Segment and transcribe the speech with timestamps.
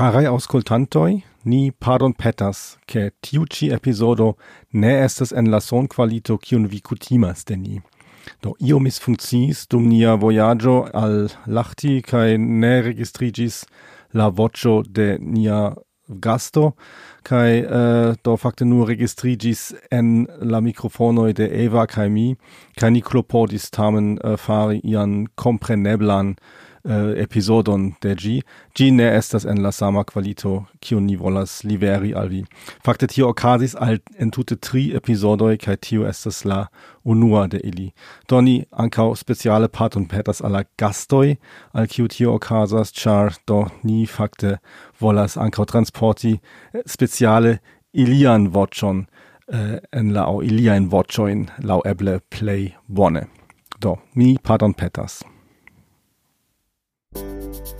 [0.00, 4.38] Carai auscultantoi, ni pardon petas, che tiuci episodo
[4.72, 7.82] ne estes en la son qualito cion vi cutimas de ni.
[8.40, 13.66] Do io misfunkciis dum nia voyaggio al lachti cae ne registrigis
[14.14, 15.74] la vocio de nia
[16.08, 16.72] gasto
[17.22, 22.36] kai uh, eh, do fakte nur registrigis en la microfonoi de Eva cae mi
[22.80, 26.36] cae ni klopodis tamen uh, fari ian compreneblan
[26.84, 28.40] uh, episodon de gi
[28.76, 32.44] gi ne estas en la sama qualito kiu ni volas liveri al vi.
[32.84, 36.66] Fakte tio okazis al entute tri episodoj kaj tio estas la
[37.04, 37.90] unua de ili.
[38.28, 41.36] Do ni ankaŭ speciale parton petas al la gastoj
[41.72, 44.58] al kiu tio okazas ĉar do ni fakte
[45.00, 47.58] volas ankaŭ transporti eh, speciale
[47.92, 49.04] ilian voĉon
[49.52, 53.26] uh, en la iliajn voĉojn laŭ eble plej bone.
[53.80, 55.22] Do mi pardon petas.
[57.12, 57.79] Thank you.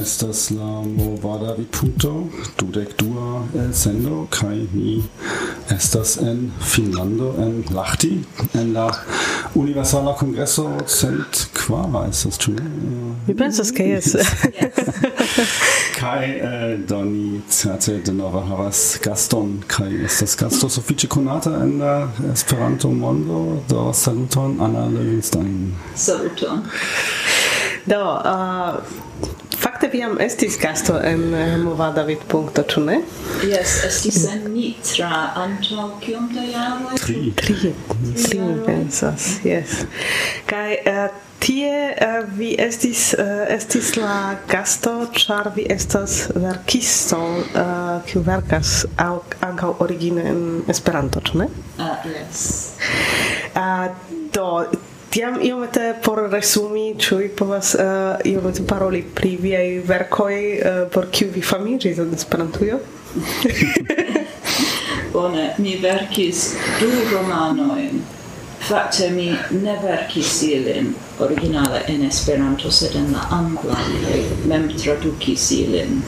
[0.00, 2.26] estas la movada vidpunkto
[2.58, 5.02] dudek dua el sendo kaj ni
[5.70, 8.24] estas en Finnlando en Lahti
[8.54, 8.90] en la
[9.54, 12.52] Universala Kongreso cent kvara estas ĉu?
[13.26, 14.16] Mi pensas ke jes.
[16.00, 22.08] Kai eh, do ni certe denove havas gaston kaj estas gasto sufiĉe konata en la
[22.32, 25.74] Esperanto mondo do saluton Anna Levinstein.
[25.96, 26.62] Saluton.
[27.86, 28.78] Do, uh,
[29.94, 33.00] iam estis gasto en eh, Movada Vid punkto, ĉu ne?
[33.46, 37.00] Yes, estis en Nitra antaŭ kiom da jaroj?
[37.02, 37.32] Tri.
[37.36, 37.74] Tri.
[38.16, 39.82] Tri, mi pensas, yes.
[40.50, 41.04] Kaj uh,
[41.42, 47.20] tie uh, vi estis uh, estis la gasto ĉar vi estas verkisto
[48.06, 49.16] kiu uh, verkas aŭ
[49.48, 51.50] ankaŭ origine en Esperanto, ĉu ne?
[51.82, 52.46] Ah, yes.
[54.32, 54.48] do
[55.12, 61.10] Tiam iomete por resumi, ĉu vi povas uh, iomete paroli pri viaj verkoj, uh, por
[61.12, 62.78] kiu vi famiĝis en Esperantujo?
[65.12, 66.46] Bone, mi verkis
[66.80, 68.00] du romanojn.
[68.62, 69.26] Fakte mi
[69.60, 73.76] ne verkis ilin originale en Esperanto, sed en la angla
[74.48, 76.00] mem tradukis ilin.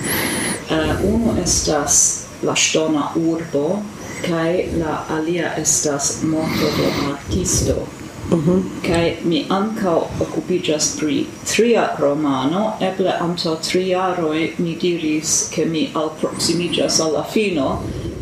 [0.70, 1.98] Eh, uh, unu estas
[2.44, 3.82] La ŝtona urbo
[4.24, 7.86] kaj la alia estas Morto de artisto.
[8.30, 15.34] Mm kai Kaj mi ankaŭ okupiĝas pri tria romano, eble antaŭ tri jaroj mi diris
[15.54, 17.68] ke mi alproksimiĝas al la fino,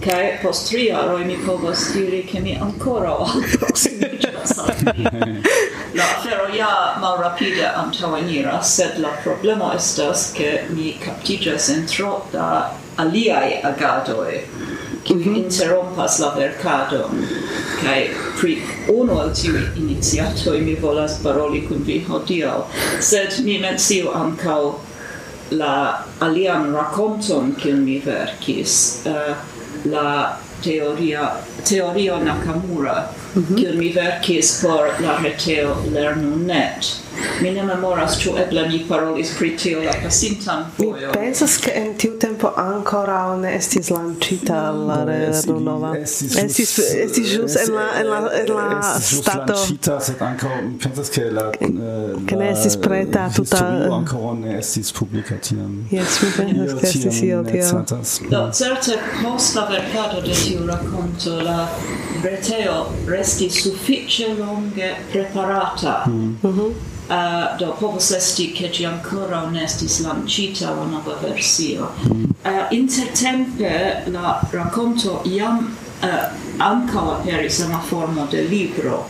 [0.05, 4.71] kai post tri jaroj mi povas diri ke mi ankoraŭ alproksimiĝas al
[5.99, 6.71] La afero ja
[7.01, 12.47] malrapide antaŭeniras, sed la problemo estas ke mi kaptiĝas en tro da
[12.97, 14.41] aliaj agadoj.
[15.11, 15.35] Mhm.
[15.37, 17.11] interrompas la mercato
[17.83, 18.09] kaj
[18.41, 22.63] pri unu el tiuj iniciatoj mi volas paroli kun vi hodiaŭ.
[23.01, 24.73] Sed mi menciu ankaŭ
[25.51, 29.37] la alian rakonton kiun mi verkis uh,
[29.85, 31.31] la teoria
[31.69, 33.57] teorio Nakamura mm -hmm.
[33.57, 37.02] kiun mi verkis por la reteo lernu.net
[37.41, 40.95] Mi ne memoras ĉu eble mi parolis pri tio la pasintan fojon.
[40.95, 45.93] Mi pensas ke en tiu tempo ankoraŭ ne estis lanĉita la redo nova.
[45.99, 49.57] Estis estis ĵus en la en la en la stato.
[49.59, 53.63] Lanĉita sed ankaŭ mi pensas ke la ke eh, ne estis preta tuta
[53.99, 55.75] ankoraŭ ne estis publika tiam.
[55.91, 57.85] Jes, mi pensas ke estis io tio.
[58.31, 61.69] Do certe post la verkado de tiu rakonto la
[62.23, 66.03] reteo restis sufiĉe longe preparata.
[66.07, 66.51] Mm-hmm.
[66.51, 71.93] Mhm uh, do povos esti che ci ancora non estis lancita la nova versio.
[72.43, 76.07] Uh, intertempe la racconto iam uh,
[76.57, 79.09] anca aperis en la formo de libro,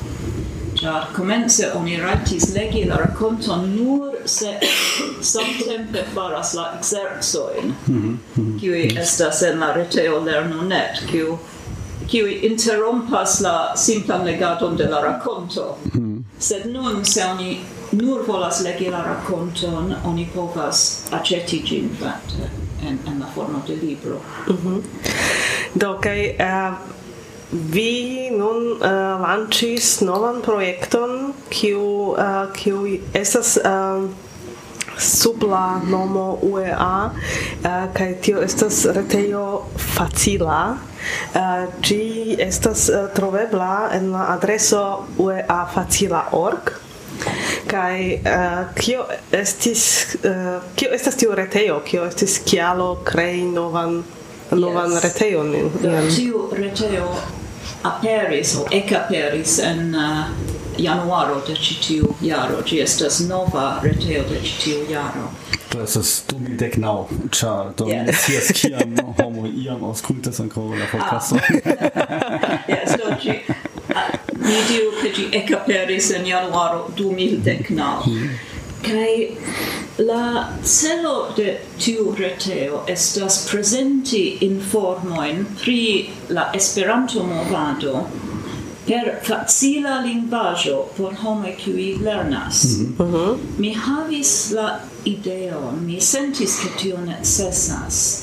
[0.75, 4.59] char comence oni raitis legi la racconto nur se
[5.21, 8.59] samtempe faras la exercojn, mhm, mhm.
[8.59, 11.39] kiuj estas en la retejo lernu.net, kiu
[12.07, 15.79] kiuj interrompas la simplan legadon de la rakonto.
[15.95, 16.25] Mhm.
[16.39, 17.61] Sed nun se oni
[17.93, 23.63] nur volas legi la racconton, oni povas aceti gin, fakte, eh, en, en la formo
[23.67, 24.21] de libro.
[24.49, 24.83] Mm -hmm.
[25.75, 26.73] Do, kai, uh, eh,
[27.51, 31.81] vi nun eh, uh, lanĉis novan projekton, kiu,
[32.13, 33.59] uh, kiu estas...
[33.65, 34.11] Uh,
[34.99, 40.77] sub la nomo UEA uh, kaj tio estas retejo facila
[41.35, 41.91] uh,
[42.39, 46.82] estas uh, trovebla en la adreso ueafacila.org
[47.67, 49.85] Kai eh, kio estis
[50.25, 54.03] eh, kio estas tiu retejo, kio estis kialo krei novan
[54.51, 55.05] novan yes.
[55.05, 55.55] retejon.
[56.17, 57.15] Tiu reteo
[57.83, 60.27] aperis o ekaperis en uh,
[60.79, 62.63] januaro de ĉi tiu jaro.
[62.67, 65.31] Ĝi estas nova reteo de ĉi tiu jaro.
[65.73, 66.97] Do estas du mil dek naŭ,
[67.33, 70.93] ĉar do mi ne scias kiam homo iam aŭskultas ankoraŭ la ah.
[70.93, 71.41] podcaston.
[72.73, 73.39] yes, do ĝi
[74.43, 78.51] mi diu che gi ecaperis in januaro 2019.
[78.83, 79.37] Kai
[79.99, 88.09] la celo de tiu reteo estas presenti informoin pri la Esperanto movado
[88.85, 92.65] per facila lingvajo por homoj kiuj lernas.
[92.65, 93.39] Mm -hmm.
[93.59, 98.23] Mi havis la ideon, mi sentis ke tio necesas,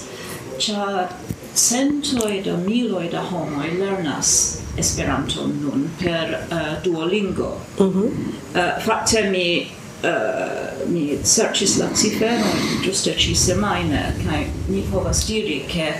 [0.57, 1.07] ĉar
[1.55, 7.51] centoj da miloj da homoj lernas Esperanton nun per uh, Duolingo.
[7.77, 8.09] Eh, mm -hmm.
[8.55, 9.67] uh, fakte mi
[10.03, 15.93] uh, mi serĉis la ciferon ĝuste ĉi semajne kaj mi povas diri ke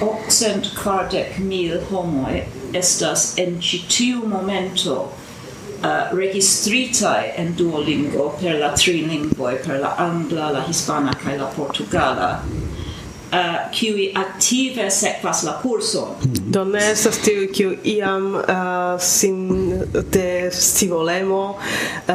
[0.00, 8.72] okcent kvardek mil homoj estas en ĉi tiu momento uh, registritai en Duolingo per la
[8.72, 12.30] tri lingvoj, per la angla, la hispana kaj la portugala.
[13.30, 16.08] Eh, uh, kiui active sekvas la kurson.
[16.08, 16.52] Mm-hmm.
[16.52, 19.48] Do ne estas tiu kiu iam uh, sin
[20.12, 22.14] de scivolemo uh,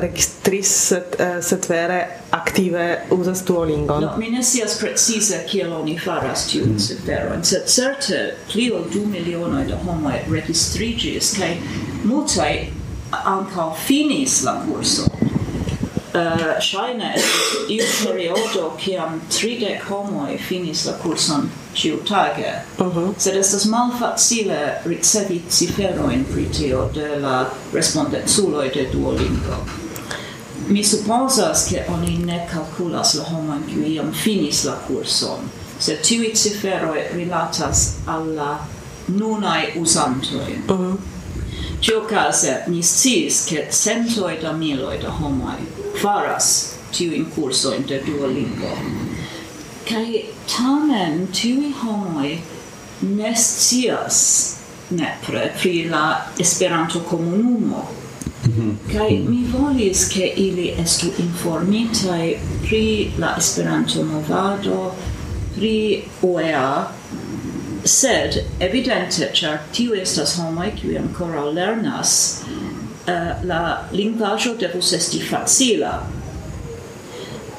[0.00, 4.04] registris, sed, uh, sed vere aktive uzas Duolingon.
[4.04, 7.42] No, mi ne scias precize kiel oni faras tiun mm.
[7.42, 8.20] sed certe
[8.52, 11.54] pli ol du milionoj da homoj registriĝis kaj
[12.04, 12.52] multaj
[13.10, 15.19] ankaŭ finis la kurson.
[16.12, 19.20] Eh, uh, Shaine estis iu periodo kiam
[19.88, 22.98] homo e finis la curson ciutage, uh mhm.
[22.98, 23.14] -huh.
[23.18, 29.64] sed estas malfacile ricevi ciferoin pritio de la respondenzuloi de Duolingo.
[30.68, 36.34] Mi supposas che oni ne calculas la homoin qui iam finis la curson, sed tiui
[36.34, 38.58] ciferoi rilatas alla
[39.06, 40.62] nunai usantoin.
[40.68, 40.92] Uh mhm.
[40.92, 41.19] -huh.
[41.80, 48.68] Cio case, ni sciis che centoi da miloi da homoi faras tiuin cursoin de Duolingo.
[49.84, 52.38] Cai tamen tiui homoi
[53.00, 57.88] ne scias nepre pri la Esperanto comunumo.
[58.46, 58.76] Mm
[59.26, 64.94] mi volis che ili estu informitai pri la Esperanto movado,
[65.54, 66.92] pri OEA,
[67.84, 72.14] sed evidente ĉar tiu estas homoj kiuj ankoraŭ lernas
[72.46, 73.60] uh, la
[73.92, 75.94] lingvaĵo devus esti facila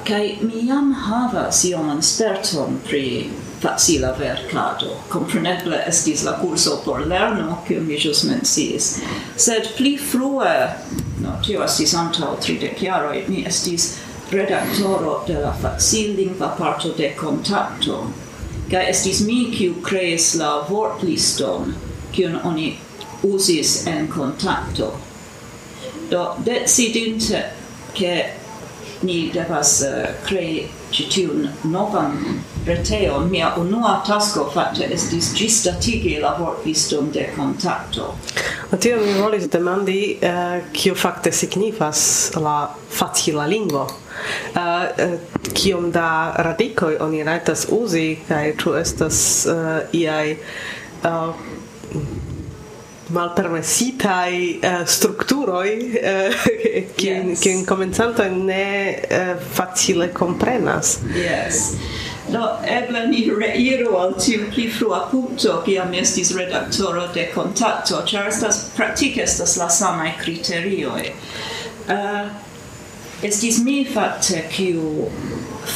[0.07, 3.29] kaj mi jam havas ioman sperton pri
[3.61, 4.95] facila verkado.
[5.09, 8.95] Compreneble estis la curso por lerno, kiu mi jus menciis.
[9.37, 10.55] Sed pli frue,
[11.21, 13.91] no, tio estis antau tridec jaroi, mi estis
[14.31, 18.03] redaktoro de la facil lingua parto de Contacto,
[18.71, 21.73] Kaj estis mi, kiu kreis la vortliston,
[22.15, 22.69] kiun oni
[23.27, 24.93] usis en kontakto.
[26.11, 27.41] Do decidinte,
[27.97, 28.13] ke
[29.03, 32.17] ni devas uh, crei ĉi tiun novan
[32.65, 38.13] reteon, mia unua tasko fakte estis ĝisdatigi la vortliston de kontakto.
[38.71, 43.87] O tio mi volis demandi, eh, kio eh, fakte signifas la facila lingvo?
[44.53, 45.15] Uh,
[45.53, 50.35] kiom da radikoj oni rajtas uzi kaj ĉu estas uh, iaj
[51.03, 51.33] uh,
[53.11, 56.07] malpermesitai uh, eh, structuroi uh,
[56.45, 57.39] eh, che yes.
[57.39, 61.75] che ne uh, facile comprenas yes
[62.29, 68.29] No, eble ni reiru al tiu pli frua punto, kiam estis redaktoro de kontakto, ĉar
[68.29, 71.09] estas praktike estas la samaj kriterioj.
[71.89, 72.29] Uh,
[73.25, 75.09] estis mi fakte kiu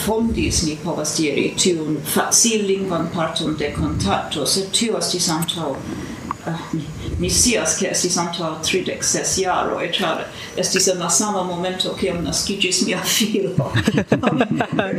[0.05, 5.73] fondis, ni povas diri, tiun facil lingvan parton de kontakto, sed tio estis antaŭ
[7.19, 10.23] mi sias che estis antaŭ tridek ses jaroj ĉar
[10.61, 13.71] estis en la sama momento kiam naskiĝis mia filo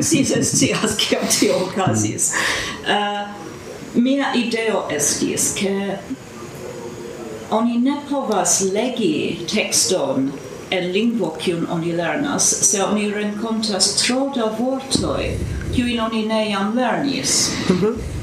[0.01, 2.33] si scias kiam tio okazis.
[2.85, 3.29] Uh,
[3.95, 5.99] mia ideo estis ke
[7.51, 10.33] oni ne povas legi tekston
[10.71, 15.31] en lingvo kiun oni lernas se oni renkontas tro da vortoj
[15.75, 17.51] kiujn oni ne jam lernis.
[17.69, 18.16] Mm -hmm.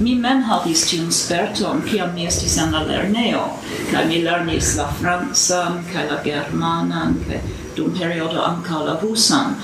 [0.00, 3.44] Mi mem havis tiun sperton kiam mi estis en la lerneo,
[3.92, 7.38] kaj mi lernis la francan kaj la germanan kaj
[7.76, 9.54] dum periodo ankaŭ la rusan.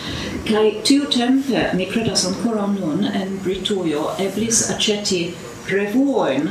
[0.47, 5.23] Kaj tiutempe, mi kredas ankoraŭ nun en Britujo eblis aĉeti
[5.71, 6.49] revuojn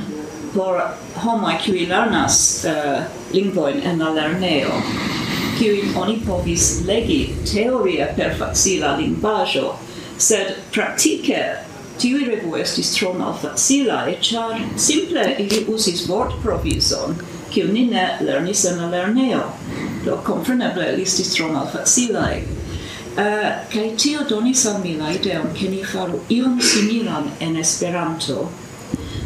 [0.53, 0.81] por
[1.23, 3.03] homoj kiuj lernas uh,
[3.35, 4.81] lingvojn en la lerneo
[5.59, 9.73] kiuj oni povis legi teorie per facila lingvaĵo,
[10.17, 11.41] sed praktike
[11.99, 17.15] tiui revu estis tro malfacilae, char simple ili usis vort provison,
[17.51, 19.43] kiu ni ne lernis en la lerneo.
[20.05, 22.41] Do, compreneble, ili estis tro malfacilae.
[23.19, 28.47] Uh, kai tio donis al mi la ideon, ke ni faru ion similan en Esperanto,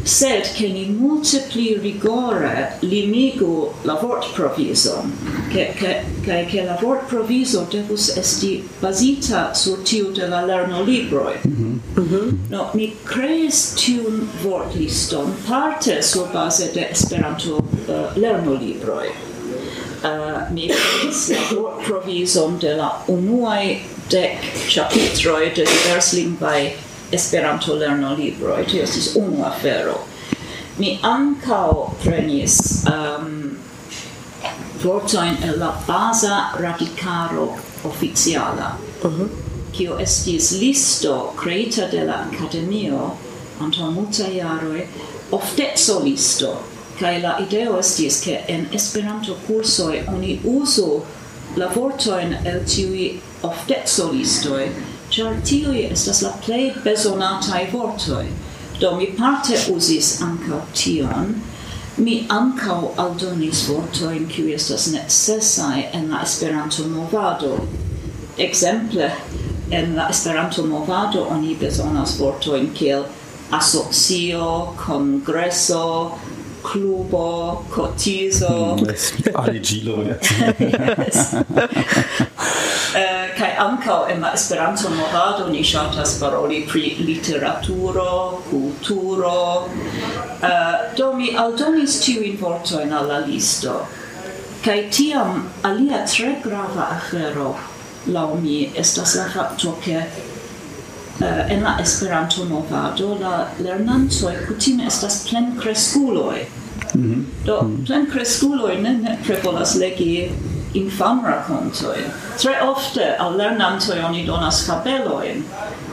[0.04, 5.02] sed che ni multe pli rigore limigu la vort proviso,
[5.48, 10.82] che, che, che, che la vort proviso devus esti basita sur tiu de la lerno
[10.82, 11.38] libroi.
[11.46, 12.00] Mm -hmm.
[12.00, 12.36] Mm -hmm.
[12.50, 17.56] No, ni crees tiun vort liston parte sur base de Esperanto
[17.88, 19.08] eh, uh, lerno libroi.
[20.02, 26.72] Uh, eh, mi crees la vort provisom de la unuae dec chapitroi de diverslingvae
[27.10, 29.98] Esperanto lerno libro, tio estis unu afero.
[30.78, 33.56] Mi ancao prenis um,
[34.82, 39.28] vortojn el la baza radikaro oficiala, uh -huh.
[39.72, 43.10] kio estis listo creita de la akademio
[43.60, 44.86] anto multa jaroj,
[45.30, 46.58] oftezo listo
[46.98, 51.02] kaj la ideo estis ke en Esperanto cursoi oni uso
[51.56, 54.68] la vortojn el tiui oftezo listoi
[55.14, 58.26] char tiui estas la plei besonatai vortoi.
[58.80, 61.34] Do mi parte usis ancau tion,
[61.96, 67.52] mi ancau aldonis vortoin kiu estas necessai en la Esperanto movado.
[68.38, 69.12] Exemple,
[69.70, 73.06] en la Esperanto movado oni besonas vortoin kiel
[73.52, 76.18] asocio, congresso,
[76.64, 78.76] klubo, cortiso.
[79.34, 79.96] Aligilo.
[79.96, 81.34] Mm, yes.
[82.94, 89.66] Äh, kai ancau en la Esperanto movado ni ŝatas paroli pri literaturo, kulturo.
[90.42, 93.74] Äh, do mi aldonis tiujn vortojn al la listo.
[94.64, 97.56] Kaj tiam alia tre grava afero
[98.06, 100.04] laŭ mi estas la fakto ke
[101.20, 106.46] Eh, en la Esperanto movado la lernantoj kutime estas plenkreskuloj.
[106.94, 107.46] Mm -hmm.
[107.46, 107.84] Do mhm.
[107.84, 110.30] plenkreskuloj ne nepre volas legi
[110.74, 111.96] infam rakontoj.
[112.42, 115.42] Tre ofte al lernantoj oni donas fabelojn,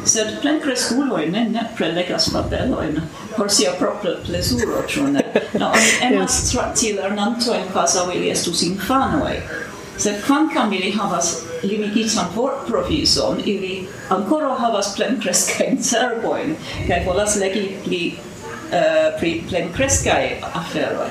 [0.05, 0.27] sed
[0.63, 3.01] cresculoi ne ne prelegas fabelojn
[3.37, 5.21] por sia propra plezuro, ĉu ne?
[5.59, 6.51] No, oni emas yes.
[6.51, 9.41] trati lernantojn kvazaŭ ili estus infanoj.
[9.97, 16.55] Sed kvankam ili havas limigitan por provison, ili ancora havas plen crescain cerboin,
[16.87, 18.29] cae volas legi pli eh,
[18.71, 21.09] Uh, pri plen crescae aferoi.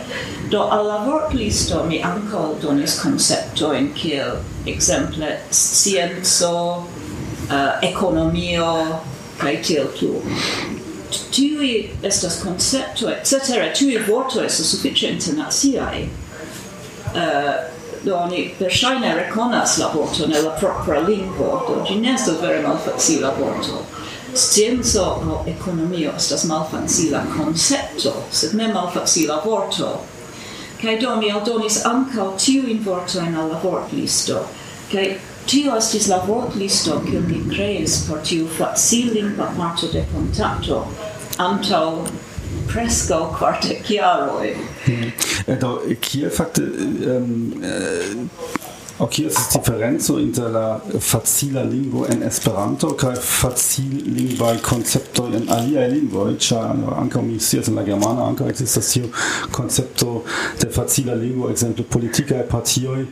[0.49, 9.01] Do al la vortlisto mi anco donis konceptojn kiel exemple scienzo, uh, eh, economio,
[9.37, 10.23] cae tiel plu.
[11.37, 16.09] Tui estas et cetera, tiuj vortoj estas sufiĉe internaciaj.
[17.13, 22.41] Uh, do oni verŝajne rekonas la vorton el la propra lingvo, do ĝi ne estas
[22.43, 23.83] vere malfacila vorto.
[24.35, 29.99] Scienco aŭ ekonomio estas malfacila koncepto, sed ne malfacila vorto.
[30.81, 34.39] kai do mi aldonis ankaŭ tiujn vortojn al la vortlisto,
[34.93, 40.81] kai tio estis la vortlisto kiun mi kreis por tiu facilingva parto de kontakto
[41.47, 41.85] antaŭ
[42.73, 44.57] presco quarte chiaroi.
[44.89, 45.59] Mm.
[45.59, 48.31] Do, kiel fakte um,
[49.01, 55.87] Ok, estas diferenco inter la facila lingvo en Esperanto kaj facil lingvaj koncepto en aliaj
[55.89, 59.09] lingvoj, ĉar ankaŭ mi scias en la germana ankaŭ ekzistas tiu
[59.57, 60.19] koncepto
[60.61, 63.07] de facila lingvo, ekzemple politikaj partioj.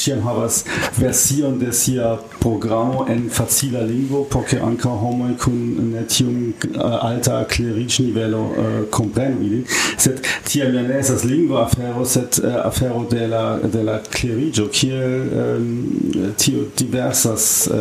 [0.00, 0.62] Ĉiam havas
[0.96, 5.60] version de sia programo en facila lingvo por ke ankaŭ homoj kun
[5.90, 11.28] ne tiom uh, eh, alta kleriĝnivelo uh, eh, komprenu ilin, sed tiam ja ne estas
[11.28, 17.72] lingvo afero, sed uh, afero de la de la kleriĝo kiel Äh, tio diversas äh,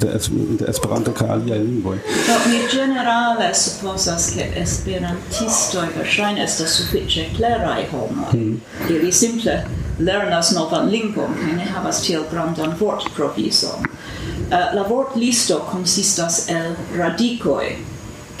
[0.00, 0.18] de,
[0.58, 1.98] de Esperanto kaj aliaj lingvoj.
[2.26, 8.32] Do mi ĝenerale supozas ke esperantistoj verŝajne estas sufiĉe kleraj homoj.
[8.32, 8.56] Mm.
[8.90, 9.54] Ili simple
[9.98, 13.86] lernas novan lingvon kaj ne havas tiel grandan vortprovizon.
[13.86, 17.76] Uh, äh, la vortlisto konsistas el radikoj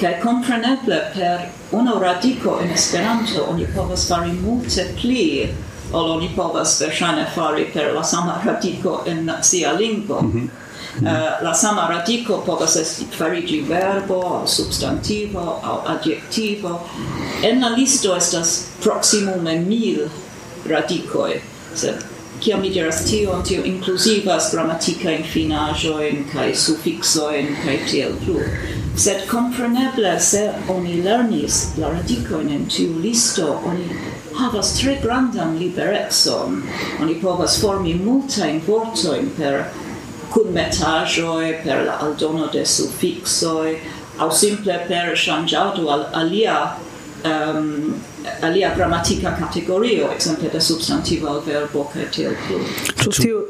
[0.00, 5.28] kaj kompreneble per unu radiko en Esperanto oni povas fari multe pli
[5.92, 10.20] ol oni povas verŝajne fari per la sama radiko en nacia lingvo.
[10.22, 10.48] Mm -hmm.
[10.94, 11.06] Uh,
[11.42, 16.80] la sama radiko povas esti farigi verbo, substantivo au adjektivo.
[17.42, 20.08] En la listo estas proximume mil
[20.68, 21.40] radikoj,
[21.74, 21.94] sed
[22.40, 28.40] kiam mi diras tio, tio inclusivas grammatica in finaĵojn kaj suffixoin, kaj tiel plu.
[28.96, 33.88] Sed compreneble, se oni lernis la radico in tiu listo, oni
[34.38, 36.62] havas tre grandan liberecon.
[37.02, 39.64] Oni povas formi multajn vortojn per
[40.34, 43.76] kunmetaĵoj, per la aldono de sufiksoj,
[44.18, 46.58] aŭ simple per ŝanĝado al alia
[47.26, 47.94] um,
[48.40, 52.58] alia grammatica categorio, exemple de substantivo al verbo ca tiel plu.
[53.04, 53.46] Tutiu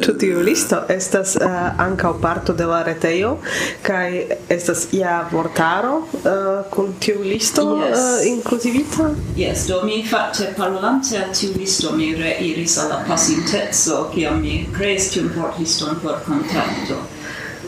[0.00, 3.38] tutiu listo estas eh, uh, anca parto de la retejo
[3.82, 7.98] kai estas ia vortaro uh, kun tiu listo yes.
[7.98, 13.16] Eh, uh, inclusivita Yes, do mi facte parolante al tiu listo mi reiris alla la
[13.16, 16.96] ciam kiam mi kreis tiun vortliston por kontakto.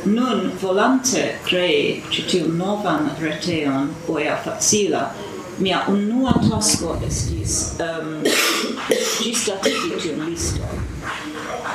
[0.05, 5.11] Nun volante crei citium novan reteon, oia facila,
[5.59, 8.17] mia unua tasko estis um,
[9.23, 10.83] ĝisdatigi tiun liston.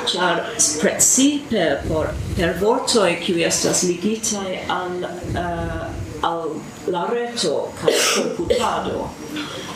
[0.06, 0.42] Char
[0.80, 5.86] precipe por per vortoi qui estas ligitai al uh,
[6.22, 6.50] al
[6.92, 9.08] la reto kaj komputado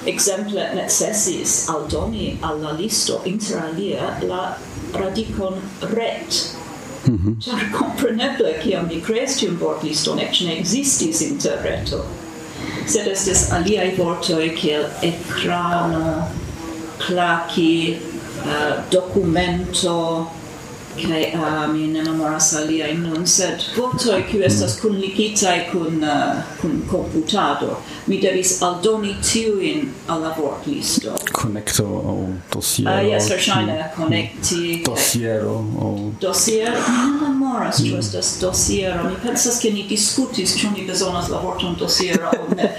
[0.07, 4.57] ekzemple necesis aldoni al la listo interalie la
[4.93, 5.61] radicon
[5.95, 6.45] ret
[7.07, 7.45] Mm -hmm.
[7.45, 12.05] Ĉar kompreneble kiam mi kreis tiun vortliston eĉ ne existis inter reto
[12.87, 16.29] sed estes aliai vortoi kiel ekrano,
[16.99, 17.97] claci,
[18.45, 20.31] uh, eh, documento,
[21.03, 25.59] kai a uh, mi ne memoras alia in nun sed vortoi kiu estas kun kunligitaj
[25.73, 31.15] kun uh, kun computado mi devis aldoni tiujn al la vortlisto.
[31.33, 32.17] Konekto aŭ
[32.55, 36.85] dosiero uh, yes verŝajne konekti dossiero aŭ dosiero?
[36.89, 39.05] Mi ne memoras ĉu estas dosiero.
[39.09, 42.71] Mi pensas ke ni diskutis ĉu ni bezonas la vorton dosiero aŭ ne.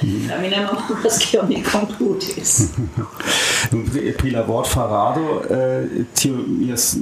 [0.41, 2.55] Mi ne memoras kion ni konkludis
[4.17, 6.95] pri la vortfarado eh, tio jes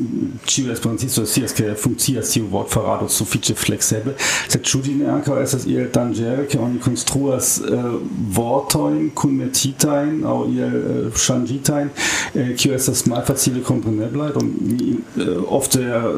[0.46, 4.16] ĉiu respondis scias ke funkcias tiu vortfarado sufiĉe fleksebel,
[4.48, 7.90] sed ĉu ĝi ne ankaŭ estas iel danĝere, ke oni konstruas eh,
[8.38, 11.92] vortojn kunmetitajn aŭ iel eh, ŝanĝitajn,
[12.36, 16.10] eh, kiu estas malfacile kompreneblaj, do mi eh, ofte eh,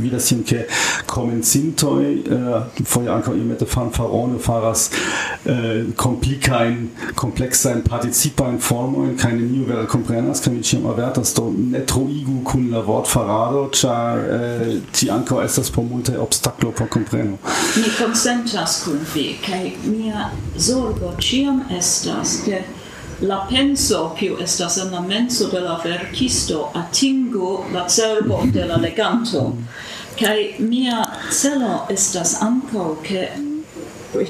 [0.00, 0.64] vidas tion ke
[1.10, 4.88] komencintoj eh, foje ankaŭ iomete fanfarone faras
[5.44, 11.82] eh, komplikajn, kompleksajn participajn formojn, kaj neniu vere komprenas, kaj mi ĉiam avertas do ne
[11.86, 17.38] troigu kun la vortfarado, ĉar eh, ci ankaŭ estas por multaj obstaklo por kompreno.
[17.76, 22.62] Mi consentas kun vi kaj mia zorgo ĉiam estas ke
[23.20, 28.76] la penso kiu estas en la menso de la verkisto atingu la cerbon de la
[28.76, 29.52] leganto.
[30.18, 33.28] Kaj mia celo estas ankaŭ ke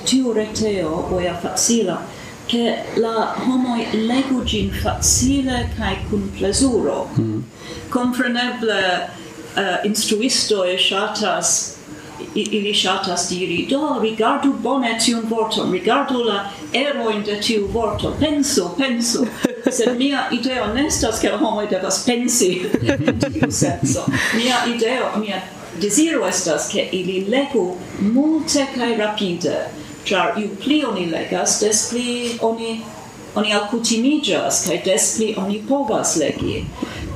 [0.05, 1.99] tiu reteo voja facila
[2.47, 7.09] che la homoi legu gin facile kai cun plesuro.
[7.17, 7.43] Mm.
[7.89, 9.09] Compreneble
[9.57, 11.75] Eh, uh, instruistoi shatas
[12.35, 18.71] ili shatas diri, do, rigardu bone tiun vorton, rigardu la eroin de tiu vorto, pensu,
[18.79, 19.27] pensu.
[19.71, 22.67] Sed mia ideo nestas, che homoi devas pensi
[23.07, 24.05] in tiu senso.
[24.35, 25.43] Mia ideo, mia
[25.81, 29.69] desiro estas, che ili legu multe cae rapide,
[30.05, 32.83] char iu pli oni legas, des pli oni
[33.35, 36.65] oni alcutimigas, cae des pli oni povas legi.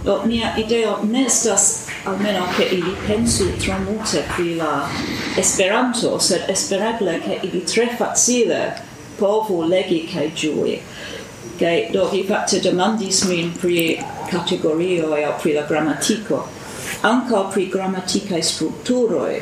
[0.05, 4.89] Do, mia ideo nestas almeno che ili pensu tro multe pri la
[5.37, 8.75] Esperanto, sed espereble che ili tre facile
[9.17, 10.81] povu legi kaj giui.
[11.59, 16.43] Kaj do vi fakte demandis min pri categorioi aŭ pri la grammatico,
[17.03, 19.41] anca pri grammaticae strukturoj.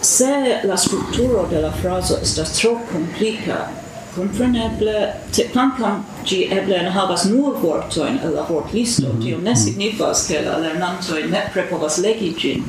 [0.00, 3.68] Se la structuro de la frazo estas tro complica,
[4.14, 9.22] Compreneble, te quancam gi eble ne havas nur vortoin el la vortlisto, mm -hmm.
[9.24, 9.58] tio ne mhm.
[9.58, 12.64] signifas che la lernantoi nepre povas legi gin.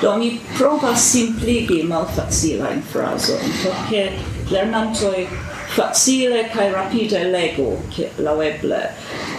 [0.00, 4.12] Do mi provas simpligi malfacilain frasoin, perché
[4.50, 5.28] lernantoi
[5.68, 8.90] facile kai rapide legu, che laueble.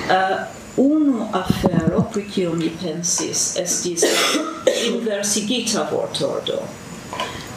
[0.08, 4.04] Uh, eh, unu afero, pri cio mi pensis, estis
[4.88, 6.62] inversigita vortordo.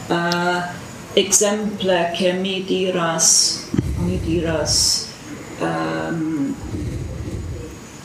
[0.08, 0.62] Uh,
[1.14, 3.66] exemple che mi diras
[4.04, 5.06] mi diras
[5.60, 6.54] um,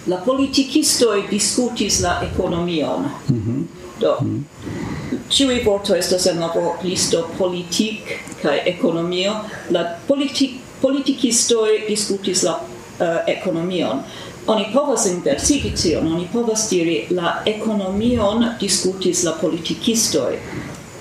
[0.06, 3.64] la politikisto discutis la economion mm -hmm.
[4.00, 4.90] do mm -hmm.
[5.30, 8.00] Ciui vorto estas en la listo politik
[8.42, 9.34] kaj ekonomio.
[9.70, 12.60] La politik politikistoj discutis la
[13.00, 14.04] eh, uh, ekonomion.
[14.48, 20.38] Oni povas inversigi tion, oni povas diri la ekonomion discutis la politikistoj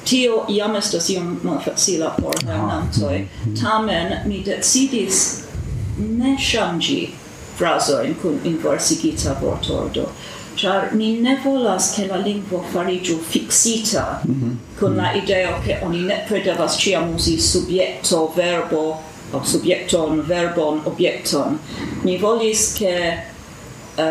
[0.09, 3.19] tio iam estas iom malfacila por lernantoj.
[3.21, 3.55] Mhm.
[3.63, 5.43] Tamen mi decidis
[5.99, 7.09] ne ŝanĝi
[7.59, 10.07] frazojn kun inversigita vortordo,
[10.57, 14.81] char mi ne volas ke la lingvo fariĝu fixita mm -hmm.
[14.81, 15.19] kun la mhm.
[15.19, 18.97] ideo ke oni nepre devas ĉiam uzi subjekto, verbo,
[19.33, 21.59] o subjekton, verbon, objekton.
[22.05, 23.19] Mi volis ke
[23.99, 24.05] uh,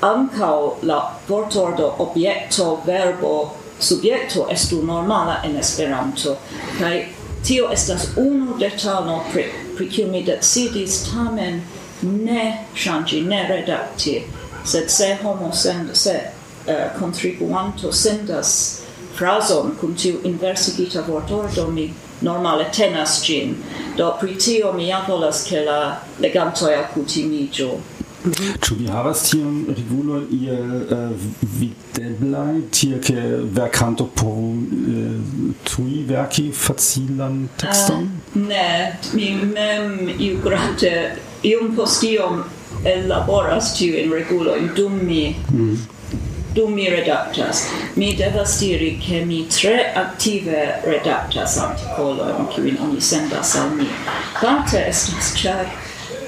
[0.00, 3.50] ankaŭ la vortordo objekto, verbo,
[3.82, 6.36] subjekto estu normala en Esperanto.
[6.78, 7.06] Kaj
[7.44, 9.44] tio estas unu detalo pri,
[9.76, 11.62] pri kiu mi decidis tamen
[12.02, 14.22] ne ŝanĝi, ne redakti,
[14.64, 16.30] sed se homo send, se eh,
[16.66, 18.82] uh, contribuanto sendas
[19.18, 23.56] frason cum tiu inversigita vortordo mi normale tenas gin.
[23.96, 27.70] Do pri tio mi ja volas che la legantoi acutimiĝu.
[28.22, 31.22] Ĉu vi havas tiun regulon iel uh, eh,
[31.58, 33.22] videblaj, tie ke
[33.56, 38.06] verkanto povu uh, eh, tuj verki facilan tekston?
[38.06, 38.68] Uh, ne,
[39.18, 40.92] mi mem iugrate
[41.50, 42.44] iom post iom
[42.86, 45.76] ellaboras tiujn regulojn dum mi mm.
[46.54, 47.66] dum mi redaktas.
[47.98, 53.90] Mi devas diri ke mi tre aktive redaktas artikolojn kiujn oni sendas al mi.
[54.38, 55.66] Parte estas ĉar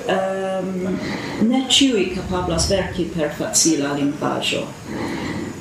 [0.08, 0.98] um,
[1.40, 4.66] ne ciui capablas verci per facila linguaggio.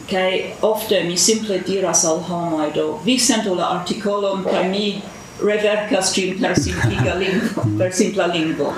[0.05, 5.01] Cae ofte mi simple diras al homoi do, vi sento la articolum cae mi
[5.39, 8.73] revercas cim per simpliga lingvo, per simpla lingvo.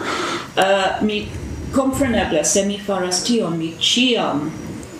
[0.55, 1.29] Uh, mi
[1.71, 4.51] compreneble, se mi faras tion, mi ciam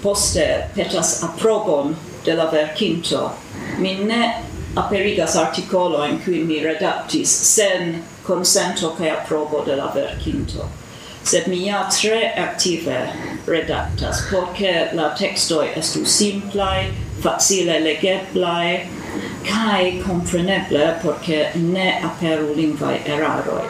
[0.02, 3.32] poste petas aprobon de la vercinto.
[3.78, 4.44] Mi ne
[4.76, 10.85] aperigas articolo in cui mi redactis sen consento che approbo de la verkinto
[11.26, 13.08] sed mi ja tre aktive
[13.48, 18.86] redaktas, porque la textoi estu simplai, facile legeblai,
[19.46, 23.64] kai compreneble porque ne aperu lingvai eraroi.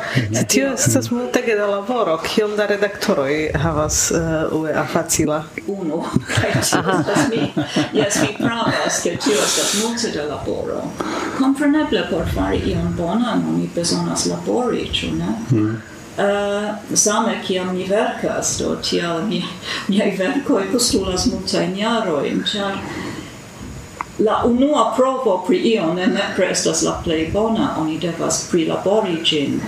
[0.47, 5.43] Tio estas multege da laboro, kiom da redaktoroi havas uh, ue afacila?
[5.67, 7.51] Uno, kai tio estas mi.
[7.93, 10.81] Yes, mi pravas, ke tio estas multe da laboro.
[11.37, 15.35] Compreneble por fari ion bonan, mi bezonas labori, ĉu ne?
[15.51, 15.94] Mm.
[16.15, 19.41] Uh, same kiam mi verkas, do tial mi,
[19.91, 22.77] miai verkoi postulas multajn jarojn, ĉar
[24.17, 29.59] la unua provo pri io ne nepre estas la plej bona, oni devas prilabori ĝin.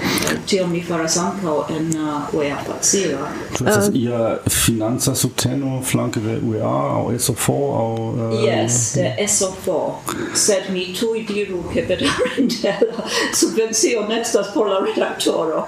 [0.45, 3.27] Tio mi faras ankaŭ en uh, UEA facila.
[3.57, 9.15] Ĉu estas uh, ia financa subteno flanke de UEA aŭ SO4 aŭ uh, Yes, de
[9.27, 9.91] SO4.
[10.33, 15.65] Sed mi tuj diru ke bedaŭrinde la subvencio ne estas por la redaktoro,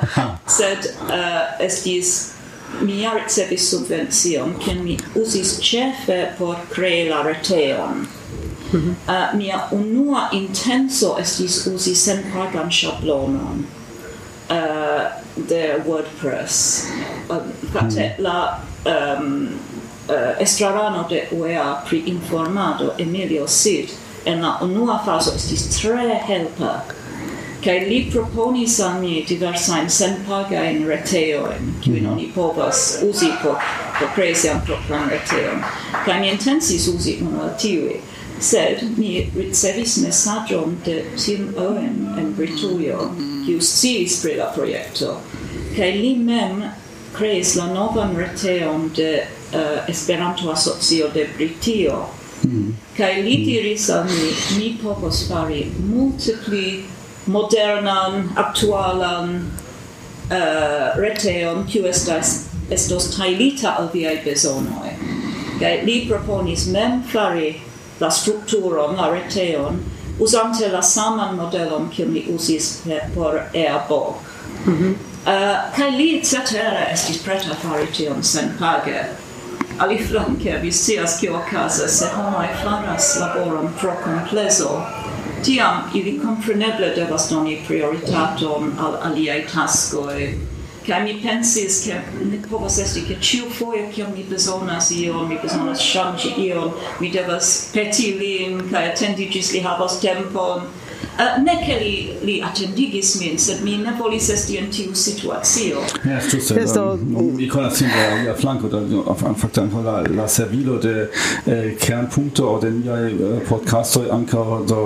[0.47, 2.13] sed uh, estis
[2.81, 8.07] mi ja ricevis subvencion, kien mi usis ĉefe por krei la reteon.
[8.73, 8.95] -hmm.
[9.07, 13.65] uh, mia unua intenso estis usi senpagan ŝablonon
[14.49, 15.11] uh, eh,
[15.49, 16.83] de WordPress.
[17.29, 17.41] Eh, uh,
[17.73, 18.23] fakte mm.
[18.23, 19.49] la um,
[20.09, 23.89] uh, estrarano de UEA pri informado Emilio Sid
[24.25, 26.81] en la unua faso estis tre helpa
[27.59, 32.23] Kai li proponis al mi diversajn senpagajn retejojn kiujn non mhm.
[32.23, 33.57] i povas usi por,
[33.99, 35.57] por krei sian propran reteo.
[36.05, 37.99] Kai mi intensis usi uno al tiui
[38.39, 43.09] sed mi ricevis messagion de Tim Owen en Britujo,
[43.45, 45.17] kiu sciis pri la projekto,
[45.75, 46.63] kaj li mem
[47.15, 52.05] creis la novan reteon de uh, Esperanto-asocio de Britio,
[52.43, 52.73] Mm.
[52.97, 53.45] Kai li mm.
[53.45, 56.83] diris al mi, mi povos fari multe pli
[57.27, 59.33] modernan, aktualan
[60.31, 64.95] uh, reteon, kiu estas, estos tailita al viai besonoi.
[65.59, 67.57] Kai li proponis mem fari
[67.99, 69.79] la strukturon, la reteon,
[70.19, 72.81] usante la saman modelon kiu mi usis
[73.15, 74.15] por Airbook.
[74.65, 74.91] Mm -hmm.
[74.91, 79.05] uh, eh, kai li cetera estis preta fari tion senpage.
[79.77, 84.81] Ali flanke vi scias kio okazas se homai faras laboron pro komplezo,
[85.43, 90.33] tiam ili compreneble devas doni prioritaton al aliaj taskoj,
[90.89, 91.99] kai mi pensis, ke
[92.31, 97.11] ne povas esti, ke ciu foje, ke mi bezonas ion, mi bezonas shangi ion, mi
[97.13, 100.65] devas peti lin, kaj atendi gis li havas tempon,
[101.19, 105.81] Uh, ne che li, li attendigis min, sed mi ne volis esti in tiu situazio.
[106.07, 106.55] Ja, ĝuste.
[106.61, 106.83] Esto...
[106.93, 109.83] Um, ähm, um, mi conas sin äh, la, la flanco, da, auf einen Faktor einfach
[109.83, 111.09] la, la servilo de
[111.45, 114.79] äh, eh, Kernpunkte o de niaj eh, äh, podcastoi ankaŭ do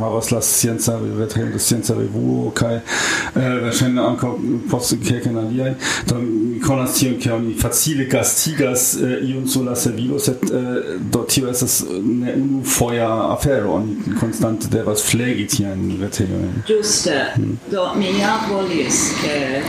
[0.00, 4.32] havas la scienza, retreno de scienza revuo kai eh, verŝajne ankaŭ
[4.70, 5.74] post kelkajn aliai,
[6.08, 10.96] do mi conas tion ke oni facile gastigas eh, iun sur la servilo sed eh,
[11.12, 16.62] do tio estas ne unu foia afero oni konstante devas flegi sian reteojn.
[16.66, 17.26] Giuste.
[17.36, 17.58] Mm.
[17.70, 19.62] Do mi ja volis, ke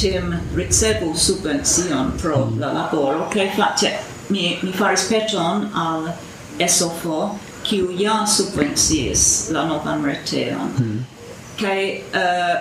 [0.00, 2.60] tim ricevu subvencion pro hmm.
[2.60, 3.90] la laboro, kaj face
[4.28, 6.08] mi, mi faris peton al
[6.68, 10.74] SOFO, kiu ja subvencies la novan reteon.
[10.78, 11.06] Mm.
[11.58, 12.56] Kaj uh, eh,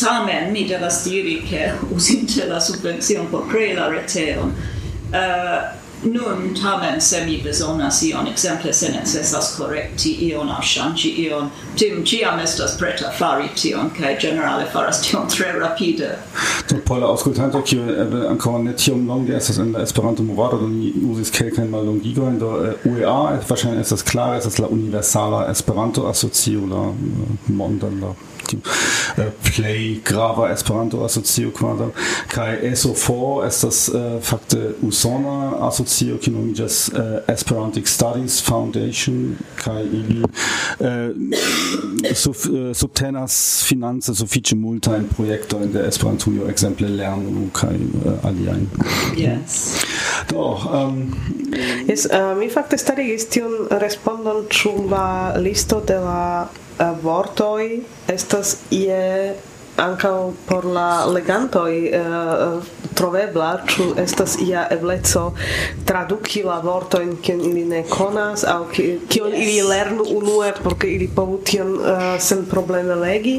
[0.00, 4.52] tamen mi devas diri, ke usinte la subvencion por krei la reteon,
[5.12, 11.50] uh, nun tamen se mi bezonas ion, exemple se necessas correcti ion au shanci ion,
[11.76, 16.08] tim ciam estas preta fari tion, cae generale faras tion tre rapide.
[16.68, 20.58] Do, por la auscultanto, cio ebe ancora ne tiom longe estas en la Esperanto movado,
[20.58, 25.50] do ni usis kelkain mal longigoin, do uh, UEA, wahrscheinlich estas klar, estas la universala
[25.50, 26.96] Esperanto asocio, la uh,
[27.46, 28.14] mondan, la
[29.16, 31.90] Äh, play grava Esperanto asocio kvazaŭ
[32.30, 40.22] kai SO4 estas uh, fakte usona asocio kiu nomiĝas uh, Esperantic Studies Foundation kai ili
[40.22, 44.56] uh, sub, uh, subtenas finance sufiĉe
[45.16, 48.68] projekto in der Esperantujo ekzemple lernu kai uh, aliajn.
[49.16, 49.84] Yes.
[50.30, 51.14] Do, um,
[51.88, 56.48] yes, uh, mi fakte starigis tion respondon ĉu la listo de la
[56.80, 59.34] Eh, uh, vortoi estas ie
[59.76, 62.62] ankaŭ por la legantoj uh,
[62.96, 65.30] trovebla, ĉu estas ia ebleco
[65.88, 69.42] traduki la vortojn kiun ili ne konas aŭ kion yes.
[69.42, 73.36] ili lernu unue por ke ili povu tion uh, senprobleme legi.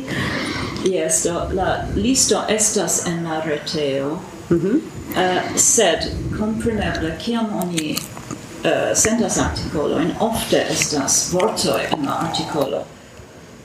[0.85, 4.17] Yes, do, la listo estas en la reteo,
[4.49, 4.79] mm -hmm.
[5.17, 12.85] uh, sed compreneble, kiam oni uh, sendas artikolojn, ofte estas vortoi en la artikolo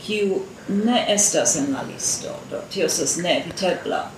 [0.06, 4.10] kiu ne estas en la listo, do tio estas ne evitebla.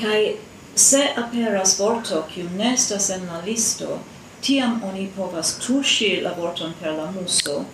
[0.00, 0.36] Kai
[0.74, 3.98] se aperas vorto kiu ne estas en la listo,
[4.40, 7.64] tiam oni povas tuŝi la vorton per la muso,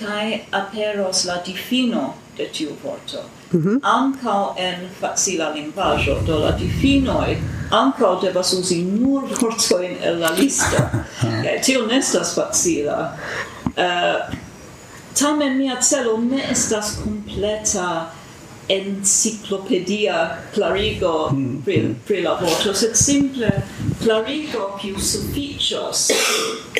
[0.00, 3.24] kai aperos la difino de tiu vorto.
[3.52, 3.78] Mm -hmm.
[3.82, 7.36] Ancao en facila linguaggio, do la difinoi
[7.70, 10.76] ancao devas usi nur vortoin el la listo.
[11.64, 13.16] Tio nestas facila.
[13.66, 14.34] Uh,
[15.14, 18.12] Tame Miazello, mir ist das kompletter
[18.68, 21.62] enciclopedia clarigo mm.
[21.64, 21.94] pri, hmm.
[22.04, 23.50] pri la voto, sed simple
[23.98, 26.12] clarigo più sufficios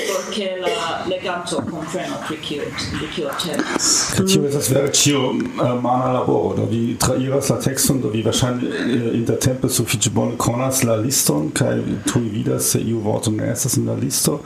[0.07, 2.63] porque la leganto compreno pri kio
[2.99, 4.13] pri kio temas.
[4.27, 8.69] Tio estas vere ĉio eh, mana laboro, do vi trairas la tekston, do vi verŝajne
[8.69, 11.81] eh, intertempe sufiĉe bone konas la liston kaj
[12.13, 14.39] tuj vidas se iu vorto ne estas en la listo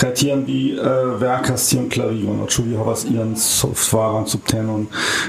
[0.00, 4.86] kaj tiam vi uh, verkas tion klarigon, ĉu vi havas ian softvaran subtenon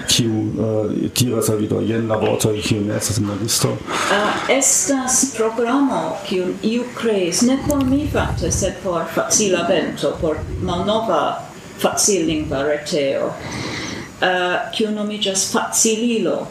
[0.07, 3.69] kiu uh, tiras al vi do jen la vortoj kiun estas en la listo?
[3.69, 10.37] Uh, estas programo kiu iu kreis ne por mi fakte, sed por facila vento, por
[10.61, 11.21] malnova
[11.79, 13.33] facillingva reteo,
[14.21, 16.47] ah, uh, kiu nomiĝas facililo.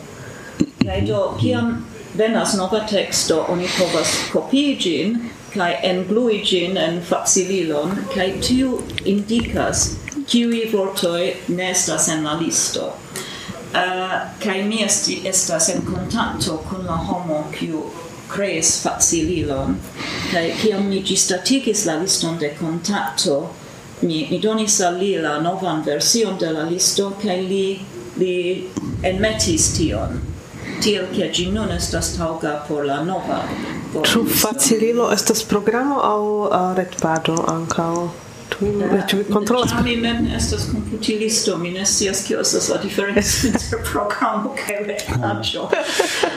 [0.84, 1.74] Kaj do, kiam
[2.14, 5.18] venas nova teksto, oni povas kopii ĝin
[5.54, 8.78] kaj englui ĝin en facililon, kaj tiu
[9.12, 9.88] indikas
[10.28, 11.22] kiui vortoj
[11.56, 12.90] ne estas en la listo.
[13.72, 14.12] Eh, uh,
[14.44, 17.82] kai mi esti estas en kontakto kun la homo kiu
[18.28, 19.76] kreis facililon.
[20.32, 23.50] Kai kiam mi ĝisstatigis la liston de kontakto
[24.00, 27.80] mi, mi donis al li la novan version de la listo kai li
[28.16, 28.34] li
[29.02, 30.20] enmetis tion.
[30.82, 33.40] Tiel ke ĝi nun estas taŭga por la nova
[34.06, 37.92] Ĉu facililo estas programo aŭ eh, uh, retpaĝo ankaŭ?
[39.08, 39.70] ĉu vi kontrolas?
[39.84, 45.68] Mi mem estas komputilisto, mi ne scias kio estas la diferenco inter programo kaj retpaĝo.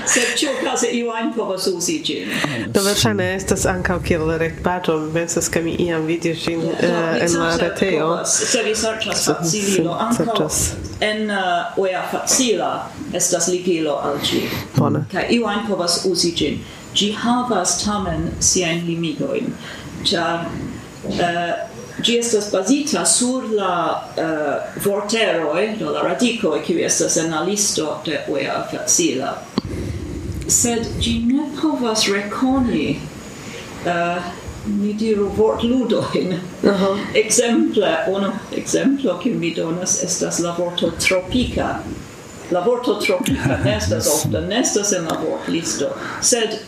[0.05, 2.29] Sed ĉiuokaze iu ajn povas uzi ĝin.
[2.73, 7.38] Do verŝajne estas ankaŭ kiel retpaĝo, mi pensas ke mi iam vidis ĝin eh, en
[7.39, 8.12] la retejo.
[8.25, 10.49] Se vi serĉas facililo, ankaŭ
[11.01, 12.71] en eh, oea facila
[13.17, 14.43] estas ligilo al ĝi.
[14.77, 15.05] Bone.
[15.12, 19.53] Kaj iu ajn povas uzi ĝin Ĝi havas tamen sian limigoin,
[20.03, 20.41] ĉar...
[21.07, 27.31] uh, Gi estas bazita sur la eh, uh, vorteroi, do la radicoi, kiu estas en
[27.31, 29.35] la listo de uea facila.
[30.47, 32.99] Sed gi ne povas reconi,
[33.85, 34.21] uh, eh,
[34.65, 36.33] ni diru vort ludoin.
[36.63, 36.97] Uh -huh.
[37.13, 41.79] Exemple, unu exemplo kiu mi donas estas la vorto tropica.
[42.51, 45.85] La vorto tropica nestas ofte, nestas en la vortlisto,
[46.21, 46.59] sed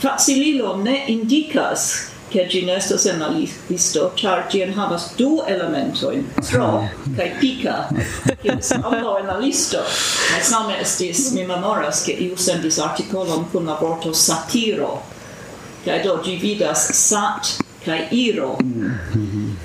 [0.00, 6.24] facililo ne indicas che ci nestas en la listo, char ci en havas du elementoin,
[6.40, 7.88] tro, kai pica,
[8.40, 9.78] che ambo en la listo.
[10.32, 15.02] Ma same estis, mi memoras, che iu sendis articolum cum la vorto satiro,
[15.84, 18.56] che do gi vidas sat kai iro.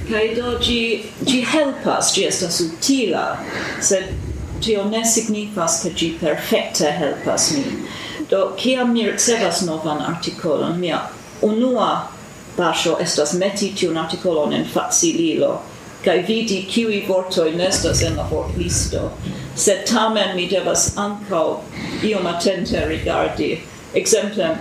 [0.09, 3.39] kai do gi, gi helpas, gi estas utila,
[3.79, 4.11] sed
[4.59, 7.87] tio ne signifas che gi perfecte helpas mi
[8.27, 10.99] Do, ciam mi ricevas novan articolon, mia
[11.39, 12.16] unua
[12.57, 15.61] pascio estas meti tiun articolon en facililo,
[16.03, 19.11] cae vidi ciui vortoi nestas en la vortlisto,
[19.55, 21.63] sed tamen mi devas ancao
[22.03, 23.57] iom attente rigardi.
[23.93, 24.57] Exemple,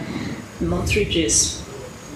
[0.61, 1.63] montrigis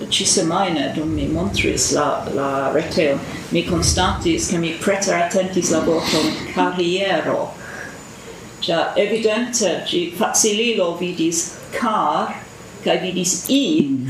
[0.08, 3.18] ci semaine dum mi montris la, la reteo,
[3.50, 7.52] mi constatis che mi preter attentis la vorton carriero.
[8.60, 12.34] Cia, evidente, ci facililo vidis car
[12.84, 13.62] kai vidis i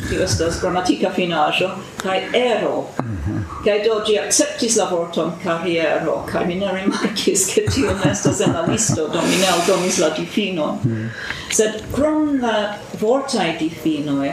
[0.09, 1.71] tio estas gramatika finajo
[2.03, 2.87] kai ero.
[3.65, 8.41] Kai do ĝi akceptis la vorton kariero kai mi ne rimarkis ke tio ne estas
[8.41, 10.71] en la listo do mi ne aldonis la difino
[11.51, 12.55] sed krom la
[13.01, 14.33] vortai difinoj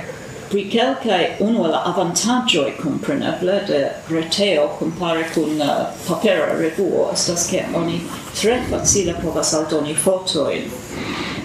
[0.50, 5.74] pri kelkaj unu la avantaĝoj kompreneble de reteo kompare kun uh,
[6.08, 8.00] papera revuo estas ke oni
[8.42, 10.70] tre facile povas aldoni fotojn.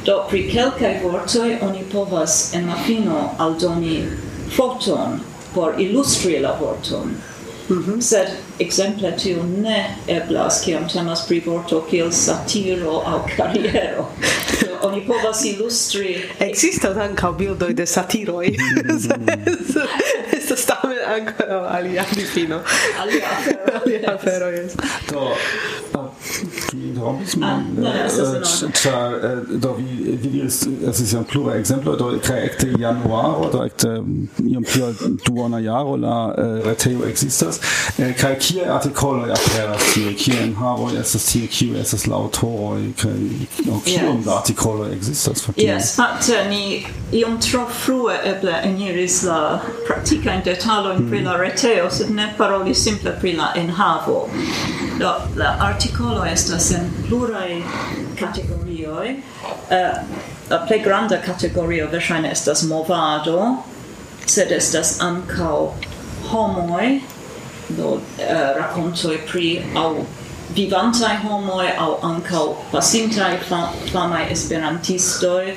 [0.04, 4.02] Do pri kelkaj vortoj oni povas en la fino aldoni
[4.56, 5.20] foton
[5.54, 7.14] por ilustri la vorton.
[7.68, 8.00] Mm -hmm.
[8.00, 14.06] Sed ekzemple tio ne eblas kiam temas pri vorto kiel satiro aŭ kariero.
[14.82, 16.22] oni povas ilustri...
[16.38, 18.48] Existas ankaŭ bildoj de satiroj.
[18.48, 19.28] Mm.
[20.38, 20.64] Estas
[21.04, 22.62] ancora alia di fino.
[22.98, 23.28] Alia.
[23.82, 24.74] alia afero, yes.
[25.08, 25.34] Do,
[26.72, 32.68] die Raumsmann, do vi vi ist, es eh, ist ja ein plurer Exemplar, da trägte
[32.78, 34.02] Januar, da ekte
[34.38, 37.60] iam mm, pia duona jaro la eh, reteo existas,
[37.98, 42.92] eh, kai kie artikoloj aperas tie, kie en haroj estas tie, kiu estas la aŭtoroj,
[43.02, 43.18] kaj
[43.84, 45.62] kiom da artikoloj existas fakte.
[45.62, 51.10] Yes, fakte ni iom tro frue eble eniris la praktikajn detalojn parolojn hmm.
[51.10, 54.28] pri la reteo, sed ne paroli simple pri la enhavo.
[54.98, 57.62] Do, la artikolo estas en pluraj
[58.18, 59.16] kategorioj.
[59.70, 59.98] Uh,
[60.50, 63.56] la plej granda kategorio verŝajne estas movado,
[64.26, 65.72] sed estas ankaŭ
[66.30, 67.00] homoj,
[67.68, 68.02] do uh,
[68.58, 70.04] rakontoj pri au
[70.52, 72.18] vivantai homoi au aŭ
[72.70, 75.54] pasintai pasintaj famai esperantistoi,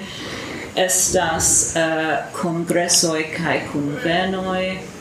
[0.76, 4.95] estas eh, uh, congressoi kaj convenoi,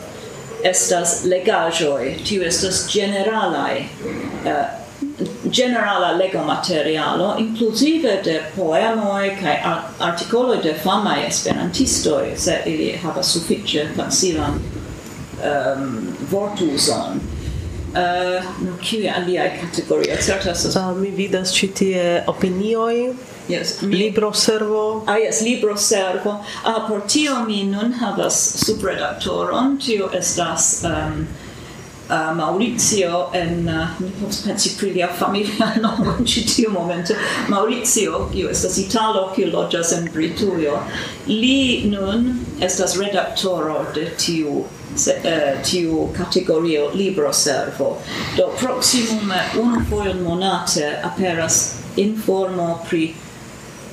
[0.65, 3.85] estas legajoi, tiu estas generalai,
[4.45, 4.65] uh, eh,
[5.51, 9.59] generala lego materialo, inclusive de poemoi cae
[9.99, 14.59] articoloi de famai esperantistoi, se ili havas suffice facilan
[15.43, 17.21] ehm, um, vortuson.
[17.95, 18.43] Uh,
[18.83, 23.13] kiuj aliaj kategorioj uh, Mi vidas ci tie opinioi
[23.47, 23.95] Yes, mi...
[23.95, 25.03] libro servo.
[25.07, 26.43] Ah, yes, libro servo.
[26.63, 31.27] Ah, por tio mi nun havas subredaktoron, tio estas um,
[32.09, 37.13] uh, Maurizio en uh, mi povas pensi pri lia familia nomo en ĉi tiu momento
[37.49, 40.79] Maurizio kiu estas italo kiu loĝas en Britujo
[41.27, 44.63] li nun estas redaktoro de tiu
[44.95, 48.01] se, uh, tiu categorio libro servo.
[48.37, 53.15] Do proximum unu foion monate aperas informo pri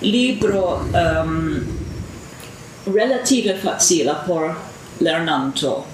[0.02, 1.60] libro um,
[2.86, 4.54] relative facila por
[5.00, 5.84] lernanto.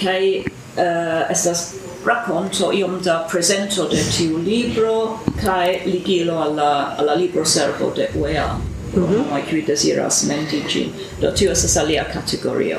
[0.00, 0.44] Kai
[0.76, 7.44] uh, eh, estas racconto iom da presento de tiu libro kai ligilo alla alla libro
[7.44, 8.56] servo de UEA.
[8.94, 9.30] Mm -hmm.
[9.30, 10.92] Noi qui desiras mendigi.
[11.20, 12.78] Do tio estas alia categorio.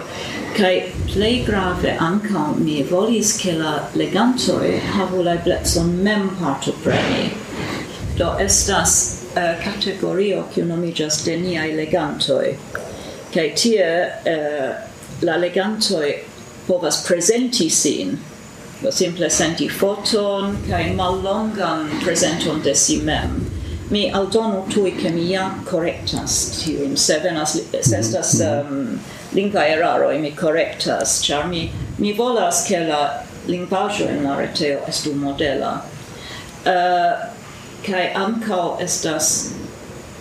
[0.51, 7.31] Kai plei grave anca mi volis che la legantoi havu la bletson mem partopreni.
[8.17, 12.57] Do estas eh, uh, categorio kiu nomigas de niai legantoi.
[13.31, 14.75] Kai tie uh,
[15.21, 16.19] la legantoi
[16.67, 18.19] povas presenti sin,
[18.81, 23.39] do simple senti foton kai mallongan presenton de si mem.
[23.89, 28.99] Mi aldonu tui che mi ja correctas tiun, se venas, se estas um,
[29.33, 35.13] lingva eraroi mi correctas, char mi, mi volas che la lingvaggio in la reteo estu
[35.13, 35.83] modela.
[36.65, 37.29] Uh,
[37.81, 39.53] kai amco estas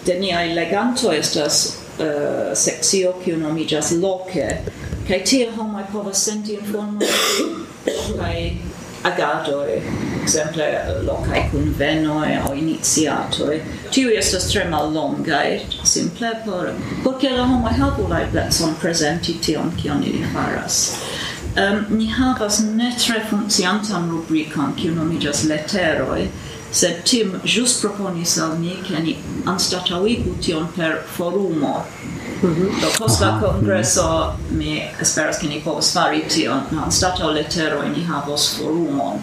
[0.05, 4.63] de niai leganto estas eh, uh, sexio kiu nomigas loke,
[5.09, 7.07] kai tie homoi povas senti informoi
[8.17, 8.57] kai
[9.05, 9.83] agadoi
[10.23, 10.67] exemple
[11.07, 13.61] locae convenoe o iniziatoi,
[13.91, 16.73] tiui estas tre mal longae, simple por,
[17.05, 20.97] porque la homo helpu la eblecon presenti tion kion ili faras.
[21.57, 26.29] Um, ni havas ne tre funkciantan rubrikan, kiu nomigas letteroi,
[26.71, 31.85] sed Tim jus proponis al ni che ni anstataŭigu tion per forumo.
[32.43, 32.81] Mm -hmm.
[32.81, 33.41] Do post la mhm.
[33.45, 39.19] kongreso mi esperas ke ni povos fari tion, anstataŭ leteroj ni havos forumon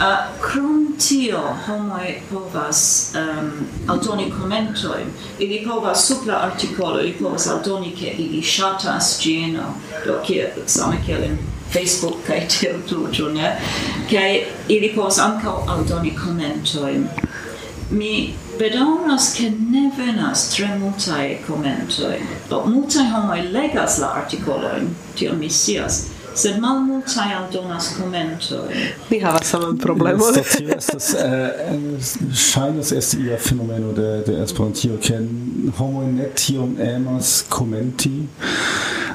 [0.00, 3.50] Uh, Krom tio, homoi povas um,
[3.86, 9.74] aldoni commentoim, ili povas supra articolo, ili povas aldoni che ili shatas gino,
[10.06, 11.38] do kie, same kiel in
[11.70, 13.60] Facebook, kai tiel plujo, ne?
[14.10, 17.08] Kai ili povas ancao aldoni commentoim.
[17.90, 22.18] Mi bedonas che ne venas tre multae commentoi,
[22.48, 28.86] do multae homoi legas la articoloin, tio mi sias, sed malmultaj aldonas commentoi.
[29.10, 30.34] Mi havas saman problemon.
[30.56, 31.48] Tio estas eh,
[32.34, 35.18] ŝajnas esti ia fenomeno de de Esperantio, ke
[35.78, 38.26] homoj ne tiom emas commenti,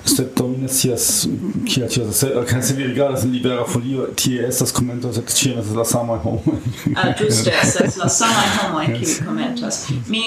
[0.06, 1.28] sed domine scias
[1.68, 5.60] kia tio sed, kan se vi rigardas in Libera Folio, tie estas commento, sed ĉiam
[5.60, 6.60] estas la samaj homoj.
[6.96, 9.82] Ah, ĝuste, estas la samaj homoj kiuj komentas.
[10.08, 10.24] Mi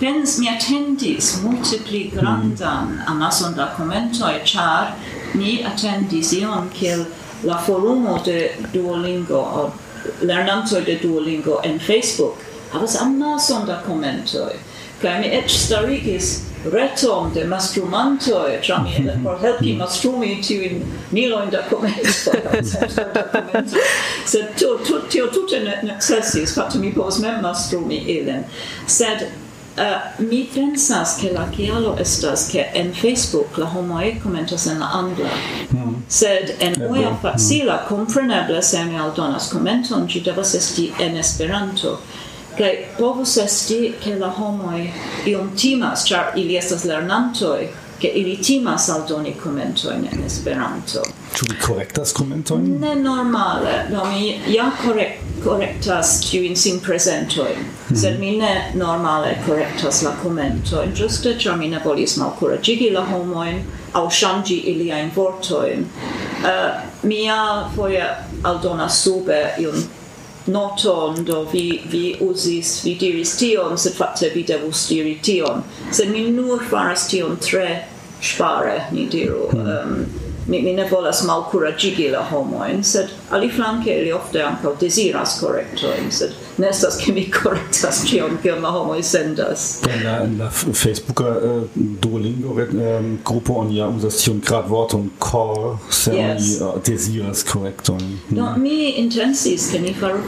[0.00, 4.92] pens, mi atendis multe pli grandan amason da commentoi, char,
[5.34, 7.04] ni attendis ion kiel
[7.44, 9.72] la forumo de Duolingo o
[10.22, 12.36] lernantoi de Duolingo en Facebook.
[12.72, 14.56] Havas amason da commentoi
[15.02, 16.28] kai mi eĉ starigis
[16.72, 19.24] retom de mastrumantoj ĉar mi mm -hmm.
[19.24, 22.62] por helpi mastrumi tiujn milojn se komentoj.
[24.30, 24.78] Sed tu
[25.32, 28.44] tute ne necessis fatto mi pos mem mastrumi ilin.
[28.86, 29.26] Sed
[29.76, 34.86] Uh, mi pensas che la chialo estas che en Facebook la homoe commentas en la
[34.86, 35.28] angla.
[35.70, 36.02] Mm.
[36.08, 37.20] Sed en yeah, moja hmm.
[37.20, 37.88] facila mm.
[37.88, 42.00] compreneble se mi aldonas commenton, ci devas esti en Esperanto.
[42.56, 44.92] kai povus esti che la homoe
[45.26, 47.68] iom timas, char ili estas lernantoi,
[48.00, 51.02] che ili timas aldoni commento en Esperanto.
[51.34, 52.80] Ĉu vi korektas commentoin?
[52.80, 58.00] Ne normale, do mi ja korek korektas tiujn sin prezentojn, mm -hmm.
[58.00, 63.62] sed mi ne normale korektas la commentoin, ĝuste ĉar mi ne volis malkuraĝigi la homojn
[63.92, 65.78] aŭ ŝanĝi iliajn vortojn.
[65.80, 69.84] Eh, uh, mia foje aldonas sube iun
[70.46, 75.62] noton, do vi, vi usis, vi diris tion, sed fakte vi devus diri tion.
[75.90, 77.84] Sed mi nur faras tion tre
[78.22, 79.48] spare, ni diru.
[79.52, 79.60] Mm.
[79.60, 80.06] Um,
[80.46, 86.34] mi, mi ne volas malcuragigi la homoin, sed aliflanke ili ofte ankaŭ desiras correctoin, sed
[86.56, 89.82] Nestas chemikorrektaski on kirma homoisendas.
[90.04, 91.62] Na, na Facebooka eh, äh,
[92.00, 96.60] Duolingo ähm, eh, grupo on ja usacion grad vorton cor semi yes.
[96.60, 98.00] Äh, uh, desiras correcton.
[98.00, 98.18] Mm.
[98.28, 98.36] Hm.
[98.36, 100.18] No, mi intensis ke ni faru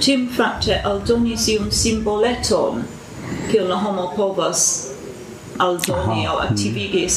[0.00, 2.84] tim fakte Aldonisium iun simboleton
[3.50, 4.90] kiel la homo povas
[5.58, 6.30] aldoni hm.
[6.30, 7.08] aŭ aktivigi,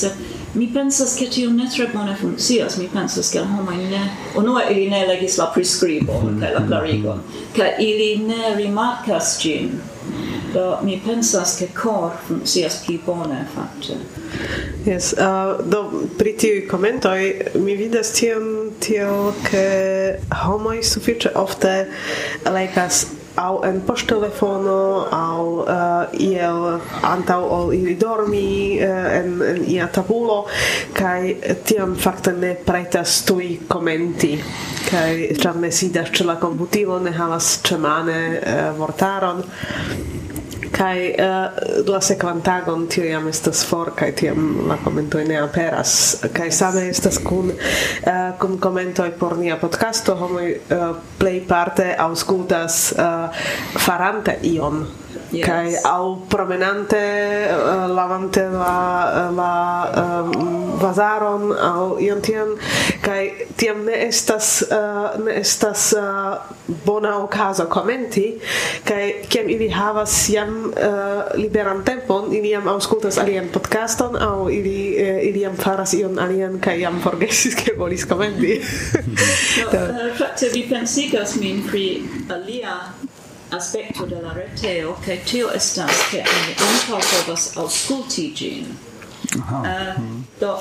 [0.57, 4.89] Mi pensas che tio ne tre bone funkcias, mi pensas che homo ne unua ili
[4.89, 6.25] ne legis la prescribo mm.
[6.25, 6.39] Mm-hmm.
[6.41, 7.17] kaj la clarigo,
[7.53, 9.79] kaj ili ne rimarcas gin.
[10.53, 13.99] Do mi pensas che cor funkcias pli bone fakte.
[14.85, 21.85] Yes, uh, do pri tiuj commentoi, mi vidas tiom tio che homoj suffice ofte
[22.45, 23.05] legas
[23.37, 29.87] au en post telefono au uh, iel antaŭ ol ili dormi uh, en, en ia
[29.93, 30.39] tabulo
[30.97, 31.35] kaj
[31.65, 34.33] tiam fakte ne pretas tuj komenti.
[34.87, 35.11] Kaj
[35.41, 39.43] ĉar ne sidas ĉe la komputilo ne havas ĉemane uh, vortaron
[40.77, 45.93] kai uh, la sekvantagon tio jam estas for kai tiam la komentoj ne aperas.
[46.33, 51.89] Kai same estas kun uh, kun komentoj por nia podcasto homoj eh, uh, plej parte
[51.99, 53.43] aŭskultas uh,
[53.87, 54.85] farante ion
[55.31, 55.45] yes.
[55.45, 56.97] kai au promenante
[57.49, 58.77] uh, lavante la
[59.15, 59.53] eh, la
[60.03, 62.21] um, vazaron au iam
[63.01, 66.37] kai tiam ne estas uh, ne estas uh,
[66.85, 68.39] bona okazo komenti.
[68.83, 74.95] Kai kiam ili havas jam uh, liberan tempon ili jam aŭskultas alian podcaston au ili
[75.01, 78.59] uh, ili jam faras ion alian kai jam forgesis ke volis komenti.
[79.57, 82.75] No, uh, fakte vi pensigas min pri alia
[83.51, 88.65] aspecto de la reteo che tio estas che oni ankaŭ povas aŭskulti ĝin.
[89.35, 90.25] Uh, mm.
[90.39, 90.51] do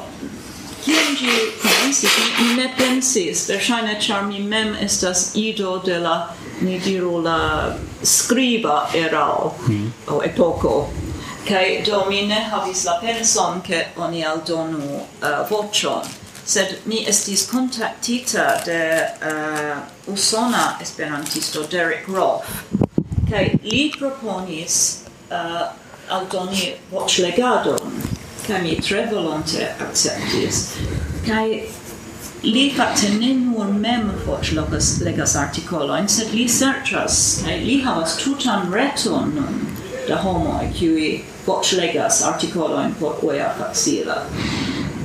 [0.84, 1.32] kiam ĝi
[1.62, 6.16] komencis, mi ne pensis, verŝajne ĉar mi mem estas ido de la
[6.60, 7.38] ni diru la
[8.02, 9.92] skriba erao mm.
[10.08, 10.76] o epoko
[11.48, 16.06] kaj do mi ne havis la penson ke oni aldonu uh, voĉon
[16.46, 18.80] sed mi estis kontaktita de
[19.30, 22.46] uh, usona esperantisto Derek Roth.
[23.30, 25.72] Kai li proponis uh,
[26.08, 27.96] aldoni voĉlegadon
[28.46, 30.60] kai mi tre volonte akceptis.
[31.26, 31.64] Kai
[32.42, 38.70] li fakte ne nur mem voĉlogas legas artikolojn sed li serĉas kai li havas tutan
[38.72, 39.58] reton nun
[40.06, 41.08] da homoj kiuj
[41.46, 44.20] voĉlegas artikolojn por oja facila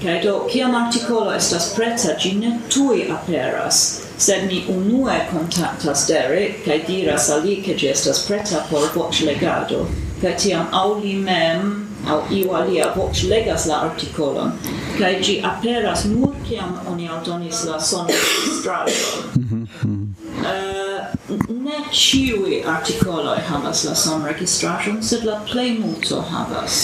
[0.03, 3.81] kai do kiam artikolo estas preta ĝi ne tuj aperas
[4.25, 9.85] sed mi unue contactas Derek kaj diras al li ke ĝi estas preta por voĉlegado
[10.21, 11.71] kaj tiam aŭ li mem
[12.11, 14.53] aŭ iu alia voĉlegas la artikolon
[14.99, 19.65] kaj ĝi aperas nur kiam oni aldonis la sonregistraĵon.
[19.83, 21.01] uh, eh,
[21.49, 26.81] ne ĉiuj artikoloj havas la sonregistraĵon, sed la plejmulto havas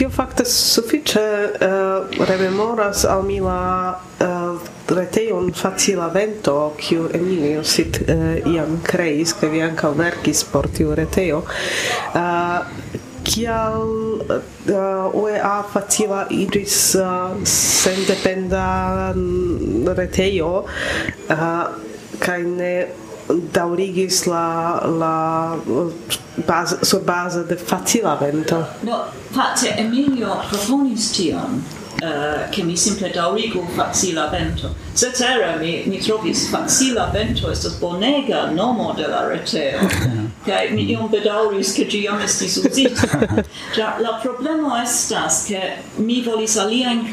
[0.00, 1.22] tio fakte sufiĉe
[1.60, 3.92] uh, rememoras al mi la
[4.24, 10.70] uh, retejon facila vento kiu Emilio sit uh, iam kreis kaj vi ankaŭ verkis por
[10.72, 11.42] tiu retejo.
[12.14, 12.64] Uh,
[13.28, 13.84] kial
[14.24, 18.64] uh, UEA facila idris uh, sendependa
[20.00, 21.44] retejo uh,
[22.24, 22.74] kaj ne
[23.52, 25.56] daurigis la la
[26.46, 28.64] base sur base de facila vento.
[28.82, 31.62] No, facce Emilio proponis tion
[32.00, 34.74] eh, che mi simple daurigu facila vento.
[34.92, 39.78] Cetera, mi, mi trovis facila vento estas bonega nomo de la reteo.
[40.46, 43.44] kai mi iom bedauris, che gi iom estis uzita.
[43.76, 47.04] ja, la problemo estas, che mi volis alia in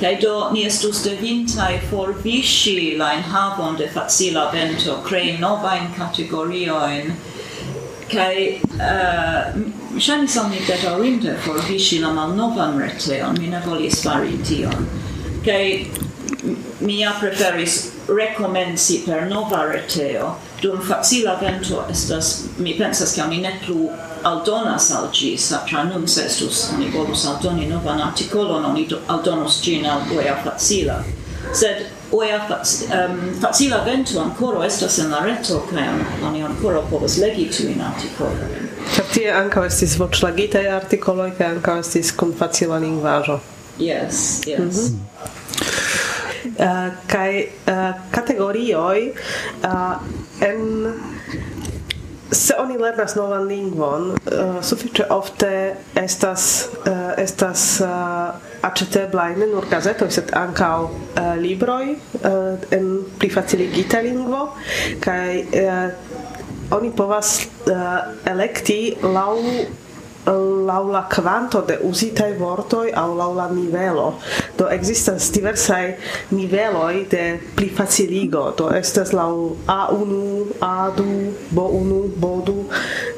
[0.00, 7.10] Kai do ni estus devintaj forviŝi la enhavon de facila vento, krei novajn kategoriojn,
[8.12, 9.58] kai uh, eh,
[9.98, 14.86] ŝajnis al mi for forviŝi la malnovan reteon, mi ne volis fari tion.
[15.44, 15.86] kai
[16.80, 23.40] mi ja preferis recomensi per nova reteo, dum facila vento estas, mi pensas, ke mi
[23.40, 23.90] ne plu
[24.22, 25.36] aldonas al ĝi,
[25.70, 31.02] ĉar nun se estus oni volus aldoni novan artikolon, oni aldonus gin al oea facila.
[31.54, 35.88] Sed oea um, facila vento ancora estas en la reto, kaj
[36.28, 41.78] oni ancora povas legi tu in articolo Ĉar tie ankaŭ estis voĉlagitaj artikoloj kaj ankaŭ
[41.82, 43.40] estis kun facila lingvaĵo.
[43.78, 44.48] Yes, yes.
[44.48, 45.18] Eh, mm -hmm.
[46.58, 49.12] Uh, kai uh, eh, kategorioi
[49.64, 49.94] uh,
[50.40, 50.86] eh, en
[52.30, 59.46] se oni lernas novan lingvon, uh, sufiĉe ofte estas uh, estas eh, uh, aĉeteblaj ne
[59.46, 60.90] nur gazetoj, sed ankaŭ uh,
[61.40, 64.48] libroj uh, en pli faciligita lingvo
[65.04, 67.84] kaj uh, oni povas uh,
[68.28, 69.32] elekti laŭ
[70.66, 74.14] laŭ la kvanto de uzitaj vortoj aŭ laŭ la nivelo.
[74.58, 75.96] Do ekzistas diversaj
[76.30, 78.54] niveloj de pli faciligo.
[78.58, 79.32] Do estas laŭ
[79.66, 80.12] A1,
[80.60, 81.06] A2,
[81.50, 82.50] B1, B2.
[82.50, 82.64] Uh,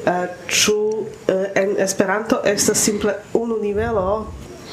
[0.05, 1.05] eh, ĉu uh,
[1.55, 4.27] en Esperanto estas simple unu nivelo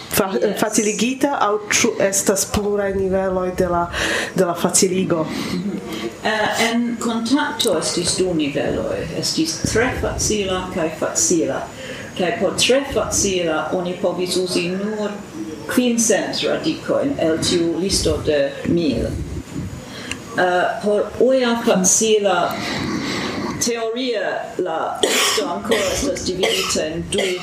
[0.09, 0.61] fa yes.
[0.61, 3.91] faciligita au ĉu estas pluraj niveloj de la
[4.35, 5.23] de la faciligo?
[5.25, 5.79] Mm -hmm.
[6.19, 11.61] Uh, en kontakto estis du niveloj, estis tre facila kaj facila
[12.19, 15.11] kai por tre facila oni povis usi nur
[15.69, 19.07] quincent radicoin el tiu listo de mil.
[20.39, 22.55] Uh, por oia facila
[23.65, 27.41] teoria la listo ancora estas dividita in du,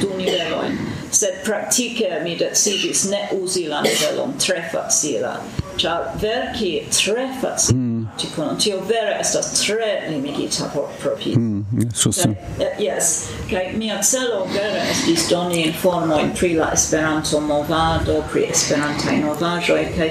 [0.00, 0.78] du niveloin,
[1.10, 5.36] sed praktike mi decidis ne usi la nivelon tre facila,
[5.76, 7.87] char verki tre facila
[8.18, 11.36] Tikun tio vera estas tre limigita por propi.
[11.36, 13.28] Mm, yes, so uh, eh, eh, yes.
[13.50, 20.10] Kaj mia celo vere estis doni informojn pri la Esperanto movado, pri Esperantaj novaĵoj kaj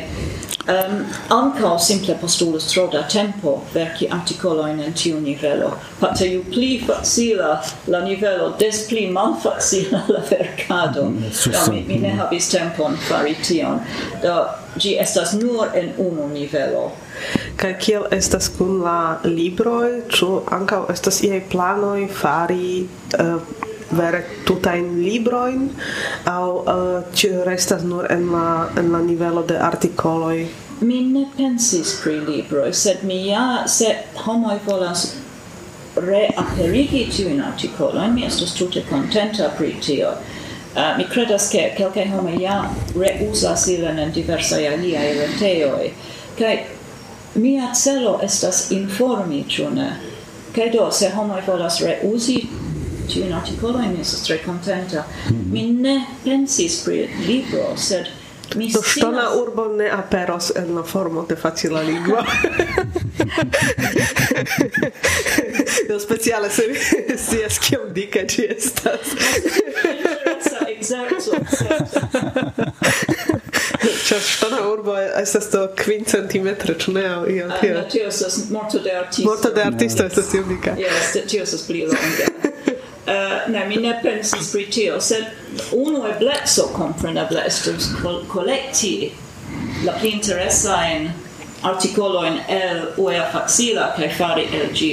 [0.68, 5.72] um, ankaŭ simple postulus tro da tempo verki artikolojn en tiu nivelo.
[5.99, 11.03] Fakte ju pli facila la nivelo, des pli malfacila la verkado.
[11.03, 13.80] Mm, Do, mi, mi ne havis tempon fari tion.
[14.24, 14.45] Do,
[14.76, 16.91] ĝi estas nur en unu nivelo
[17.57, 22.86] Kaj kiel estas kun la libroj, ĉu ankaŭ estas iaj planoj fari
[23.20, 23.39] uh,
[23.97, 25.68] vere tutajn librojn
[26.28, 28.47] aŭ eh, uh, ĉu restas nur en la
[28.80, 30.47] en la nivelo de artikoloj?
[30.82, 33.93] Mi ne pensis pri libroj, sed mi ja se
[34.26, 35.07] homoj volas
[35.95, 40.11] reaperigi tiujn artikolojn, mi estas tute kontenta pri tio.
[40.78, 42.59] Uh, mi credas che quelcae homo ja
[42.93, 45.93] reusas ilin en diversai aliai reteioi,
[46.38, 46.57] Kaj
[47.38, 49.90] mia celo estas informi, ĉu ne?
[50.74, 52.40] Do, se homoi volas reuzi
[53.36, 55.04] articolo, mi estas tre contenta.
[55.30, 55.52] Mm -hmm.
[55.52, 58.08] Mi ne pensis pri libro, sed
[58.56, 62.26] Mi Do ŝtona urbo ne aperos en la formo de facila lingua.
[65.90, 66.64] Do speciale se
[67.18, 69.00] scias kiom dike ci estas.
[70.68, 71.32] Exacto.
[73.78, 77.03] Ĉar ŝtona urbo estas do kvin centimetre, ĉu ne?
[77.13, 77.75] Aŭ ah, tio.
[77.78, 79.28] Uh, Tio estas morto de artisto.
[79.30, 80.73] Morto de artisto estas unika.
[80.80, 82.32] Yes, tio estas pli longa.
[83.07, 87.91] Uh, ne, mi ne pensis pri tio, sed unu ebleco kompreneble estus
[88.34, 89.11] kolekti
[89.86, 91.11] la pli interesajn
[91.67, 94.91] artikolojn el UEA facila kaj fari el ĝi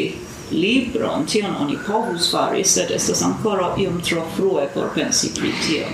[0.55, 5.89] libron, tion oni povus fari, sed estas ancora iom tro frue por pensi pri tio.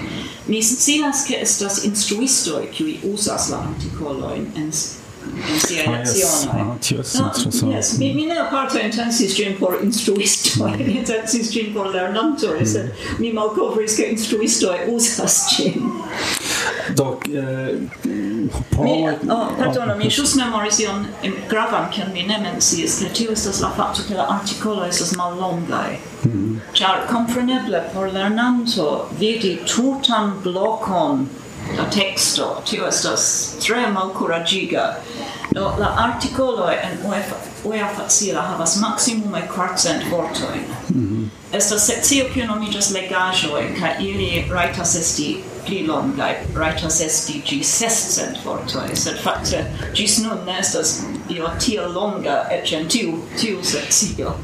[0.51, 4.73] Mi scias, ke estas instruistoj kiuj uzas la artikolojn en
[5.67, 6.61] siaj ah, nacionoj.
[6.61, 10.87] Ah, tio estas no, yes, mi, mi ne aparte intencis ĝin por instruisto mm.
[10.87, 12.67] mi intencis ĝin por lernanto mm.
[12.67, 15.91] sed mi malkovris ke instruistoj uzas ĝin.
[16.97, 17.77] Do, eh,
[18.71, 18.85] por...
[18.85, 21.07] Mi, oh, pardonu, mi ĵus memoris ion
[21.49, 25.99] gravan, kion mi ne menciis, ke tio estas la fakto ke la artikoloj estas mallongaj.
[26.25, 26.31] Mm.
[26.31, 26.61] Mm-hmm.
[26.77, 31.29] Ĉar kompreneble por lernanto vidi tutan blokon
[31.79, 34.95] la texto tio estas tre malkuraĝiga.
[35.55, 41.57] Do la artikoloj en UEFA UEA facila havas maksimume kvarcent vortojn mm -hmm.
[41.57, 48.39] estas sekcio kiu nomiĝas legaĵoj kaj ili rajtas esti pli longaj rajtas esti ĝis sescent
[48.45, 48.97] vortoj.
[48.97, 49.65] Sed fakte
[49.95, 54.35] ĝis nun ne estas io tiel longa eĉ en tiu tiu sekcio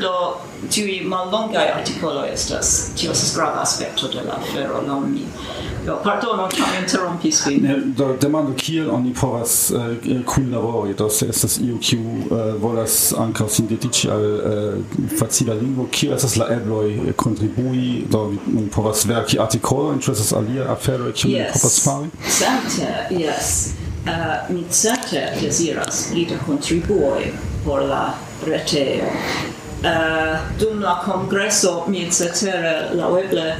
[0.00, 0.14] do
[0.70, 5.26] tiui mallongaj artikoloj estas tio estas grava aspekto de la afero laŭ mi.
[5.86, 7.94] Do pardono ĉar mi interrompis vin?
[7.96, 9.80] Do demando kiel oni povas uh,
[10.26, 10.94] kunlabori.
[10.94, 16.36] Do se estas iu kiu uh, volas ankaŭ sintetiĝi al uh, facila lingvo kiel estas
[16.36, 18.04] la ebloj kontribui?
[18.10, 21.56] Do oni povas verki artikolojn ĉu estas alia afero kiu yes.
[21.56, 22.10] povas fari?
[22.38, 22.90] Certe
[23.22, 23.54] yes.
[24.00, 27.32] Uh, mi certe desiras pli da contribuoi
[27.64, 28.04] por la
[28.46, 29.08] reteo
[29.84, 33.56] uh, dum la congresso mi cetere laueble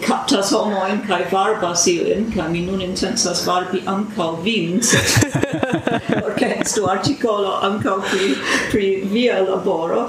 [0.00, 4.80] captas homoin kai varbas ilin, kai mi nun intensas varbi ancau vin,
[6.22, 8.34] porque estu articolo ancau pri,
[8.70, 10.08] pri via laboro,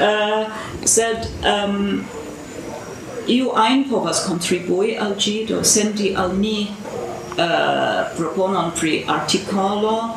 [0.00, 0.44] uh,
[0.84, 2.04] sed um,
[3.26, 6.70] iu ein povas contribui al gi, do sendi al ni
[7.36, 10.14] uh, eh, proponon pri articolo,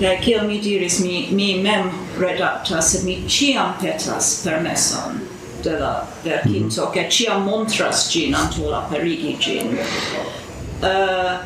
[0.00, 5.20] kai kiel mi diris, mi, mi mem redactas sed mi ciam petas permeson
[5.62, 7.10] de la verkinto, mm -hmm.
[7.10, 9.66] ciam montras gin anto la perigi gin.
[10.82, 11.38] Uh, eh,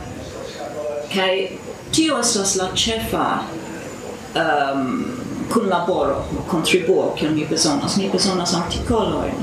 [1.14, 1.59] kai
[1.90, 3.38] tio estas la cefa
[4.34, 5.05] um, ehm,
[5.53, 7.97] kunlaboro, contribuo kiel mi bezonas.
[7.97, 9.34] Mi bezonas artikoloin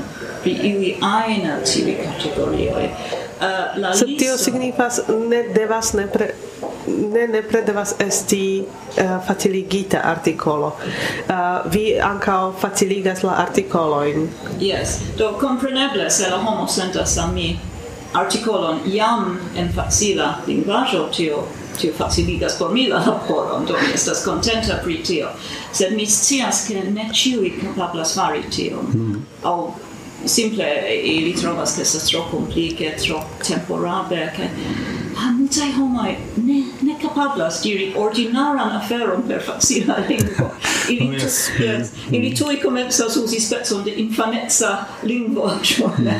[0.42, 2.84] pri iui ajn el tiuj kategorioj.
[2.84, 4.24] Uh, la Sed listo...
[4.24, 5.00] tio signifas
[5.30, 6.34] ne devas nepre
[6.86, 10.76] ne nepre devas esti uh, faciligita articolo.
[11.28, 14.28] Uh, vi ankaŭ faciligas la artikolojn.
[14.60, 17.58] Yes, do compreneble se la homo sentas al mi
[18.12, 21.44] articolon iam en facila linguaggio tio
[21.80, 25.28] tio faciligas por mi la laboron, do mi estas contenta pri tio.
[25.72, 28.82] Sed mi scias, che ne ciui capablas fari tio.
[28.82, 29.16] Mm
[30.26, 36.16] simple eh, ili trovas che estas tro complice tro temporabe che ah, ha multaj homoj
[36.34, 40.50] ne ne capablas diri ordinaran aferon per facila lingvo.
[40.88, 41.50] Ili oh, yes.
[41.58, 41.88] yes.
[42.10, 46.16] ili tui komencas usi specon de infanezza lingvo ĉone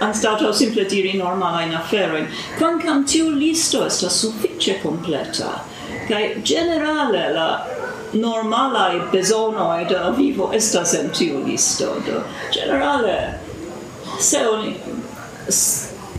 [0.00, 2.26] anstataŭ simple diri normalajn aferojn.
[2.58, 5.64] Kvankam tiu listo estas sufiĉe kompleta
[6.08, 7.66] kaj generale la
[8.12, 11.86] normalai bezonoi de vivo estas en tiu listo.
[12.06, 12.22] Do,
[12.54, 13.40] generale,
[14.20, 14.74] se oni,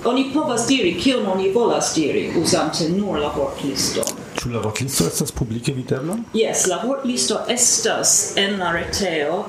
[0.05, 4.03] oni povas diri kion oni volas diri uzante nur la vortlisto.
[4.39, 6.15] Ĉu la vortlisto estas publike videbla?
[6.33, 9.43] Jes, la vortlisto estas en la retejo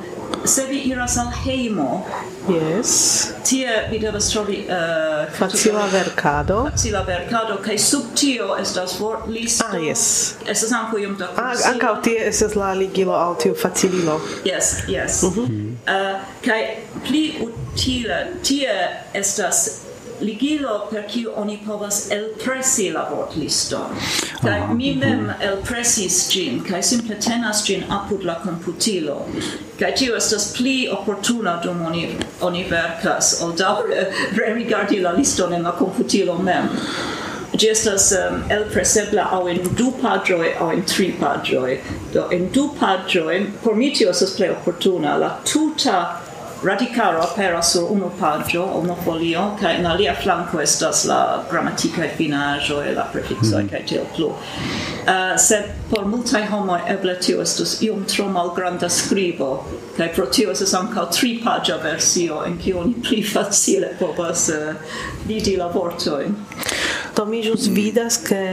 [0.44, 2.06] se vi iras al heimo
[2.48, 3.28] yes.
[3.48, 6.68] tie vi devas trovi uh, facila verkado.
[6.70, 9.64] Facila verkado kaj sub tio estas vortlisto.
[9.68, 10.34] Ah, yes.
[10.46, 11.66] Estas ankaŭ iom da ah, kursilo.
[11.66, 14.20] Ah, ankaŭ tie estas la ligilo al tiu facililo.
[14.44, 15.22] Yes, yes.
[15.22, 15.72] Mm -hmm.
[15.72, 16.76] uh, kaj
[17.06, 18.72] pli utile tie
[19.12, 19.80] estas
[20.20, 23.80] ligilo per kiu oni povas elpresi la vortliston.
[23.80, 24.74] Ah, kaj uh -huh.
[24.76, 25.00] mi mhm.
[25.00, 29.26] mem elpresis ĝin kaj simple tenas ĝin apud la komputilo.
[29.78, 32.08] Kaj tio estas pli oportuna dum oni,
[32.40, 36.68] oni verkas ol daŭre rerigardi la liston en la komputilo mem.
[37.52, 41.78] Ĝi estas um, elpresebla aŭ en du paĝoj aŭ en tri paĝoj.
[42.14, 45.16] Do en du paĝoj por mi tio estas plej oportuna.
[45.16, 46.20] La tuta
[46.62, 52.92] radicaro aperas sur unu paggio, unu folio, kaj en alia flanko estas la gramatikaj finaĵoj,
[52.96, 53.70] la prefiksoj mhm.
[53.70, 54.28] kaj tiel plu.
[54.28, 59.64] Uh, sed por multaj homoj eble tio estus iom tro malgranda skribo,
[59.96, 64.74] kaj pro tio estas ankaŭ tripaĝa versio en kiu oni pli facile povas uh,
[65.26, 66.36] vidi la vortojn.
[67.16, 68.44] Do mi ĵus vidas ke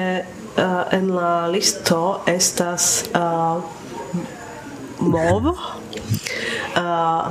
[0.57, 3.61] uh, en la listo estas uh,
[4.99, 7.27] mov, uh,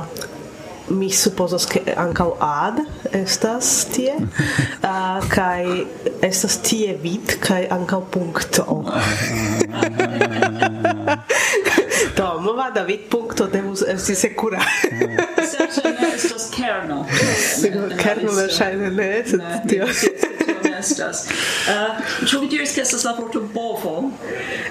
[0.89, 2.79] mi supposas che ankaŭ ad
[3.11, 5.63] estas tie uh, kaj
[6.21, 8.83] estas tie vid kaj ankaŭ punkto
[12.17, 14.61] do movada vid punkto devus esti sekura
[16.13, 17.03] estas kerno
[18.03, 19.91] kerno verŝajne ne sed tio
[20.87, 21.23] estas.
[21.69, 23.95] Eh, ĉu vi diris ke estas la vorto bovo?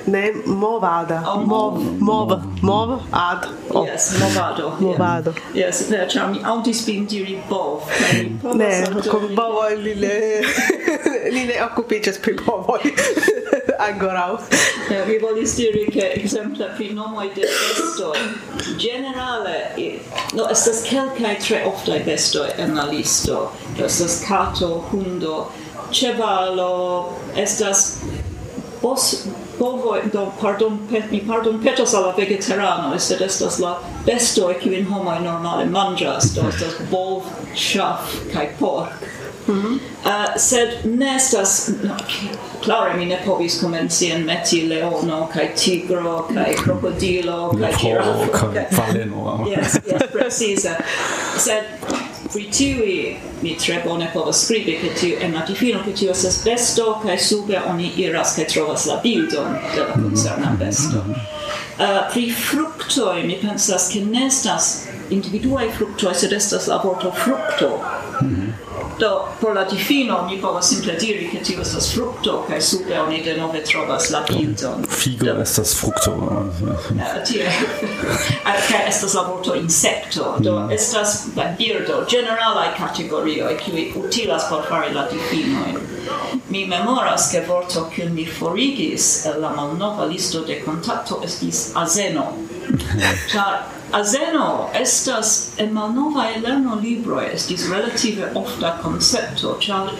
[0.06, 1.22] Ne, movada.
[1.26, 3.48] Oh, mov, mov, mov, ad.
[3.70, 3.86] Oh.
[3.86, 4.72] Yes, movado.
[4.80, 5.34] Movado.
[5.54, 7.90] Yes, ne, ĉar mi aŭdis vin diri bov.
[8.54, 8.70] Ne,
[9.10, 10.16] kun bovoj li ne
[11.34, 12.80] li ne okupiĝas pri bovoj.
[13.78, 14.38] ancorau.
[14.90, 18.18] Ne, mi volis diri che ekzemple pri nomoi de bestoi.
[18.78, 19.72] generale
[20.32, 25.50] no estas kelkaj tre oftaj bestoi en la listo estas kato, hundo,
[25.92, 26.72] ĉevalo
[27.36, 27.98] estas
[28.82, 29.26] bos
[29.58, 35.20] bovoj do pardon pet, mi pardon petos alla vegetarano sed estas la bestoj kiujn homoj
[35.24, 37.22] normale manĝas do estas bov
[37.54, 39.06] ŝaf kaj pork
[39.48, 39.74] Mm -hmm.
[40.04, 41.94] uh, sed nestas no,
[42.64, 48.50] clare mi ne povis comenci en meti leono, cae tigro, cae crocodilo, cae girafo.
[48.54, 49.46] Cae faleno.
[49.56, 50.70] Yes, yes, precisa.
[51.38, 51.62] sed
[52.32, 56.42] pri tiui mi tre bone povas skribi che tiu en la difino che tiu estas
[56.44, 60.58] besto kaj sube oni iras kaj trovas la bildon de la koncerna mm-hmm.
[60.58, 60.98] besto.
[61.02, 61.34] Mm-hmm.
[61.78, 67.80] Uh, pri fruktoj mi pensas ke ne estas individuaj fruktoj sed estas la vorto frukto.
[68.22, 68.45] Mm -hmm.
[68.98, 73.20] Do, por la difino, mi povas simple diri che tio estas frukto, cae sube oni
[73.22, 74.86] denove trovas la bildon.
[74.88, 76.12] Figo estas frukto.
[76.12, 77.44] Uh, tie,
[78.88, 80.70] estas la vorto insecto, do mm.
[80.70, 85.76] estas la birdo, generalae categorioi, qui utilas por fari la difinoin.
[86.48, 92.32] Mi memoras che vorto che mi forigis la malnova listo de contatto estis azeno,
[93.28, 99.92] char azeno estas en malnovaj lernolibroj estis relative ofta koncepto, ĉar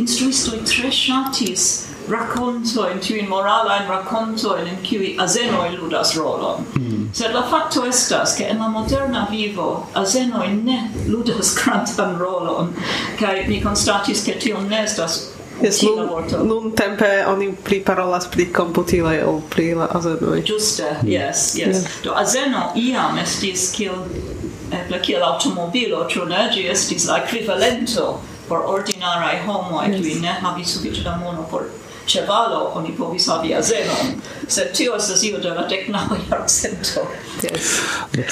[0.00, 1.66] instruistoj tre ŝatis
[2.08, 6.64] racontojn, tiujn moralajn racontojn in cui azeno ludas rolon.
[6.78, 7.10] Mm.
[7.14, 12.74] Sed la facto estas, che en la moderna vivo azeno ne ludas grandan rolon,
[13.18, 15.31] kai mi constatis che tio ne estas
[15.62, 20.40] Yes, nun, nun tempe oni priparolas pri komputiloj ol pri la azenoj.
[20.42, 21.08] Ĝuste, mm.
[21.08, 21.84] yes, yes.
[22.02, 26.48] Do azeno iam estis kiel eh, eble kiel automobilo, ĉu ne?
[26.54, 28.16] Ĝi estis la ekvivalento
[28.48, 30.02] por ordinaraj homoj, yes.
[30.02, 31.70] kiuj ne havis sufiĉe da mono por
[32.06, 34.12] ĉevalo oni povis havi azenon,
[34.48, 37.06] sed tio estas io de la deknaŭ jarcento.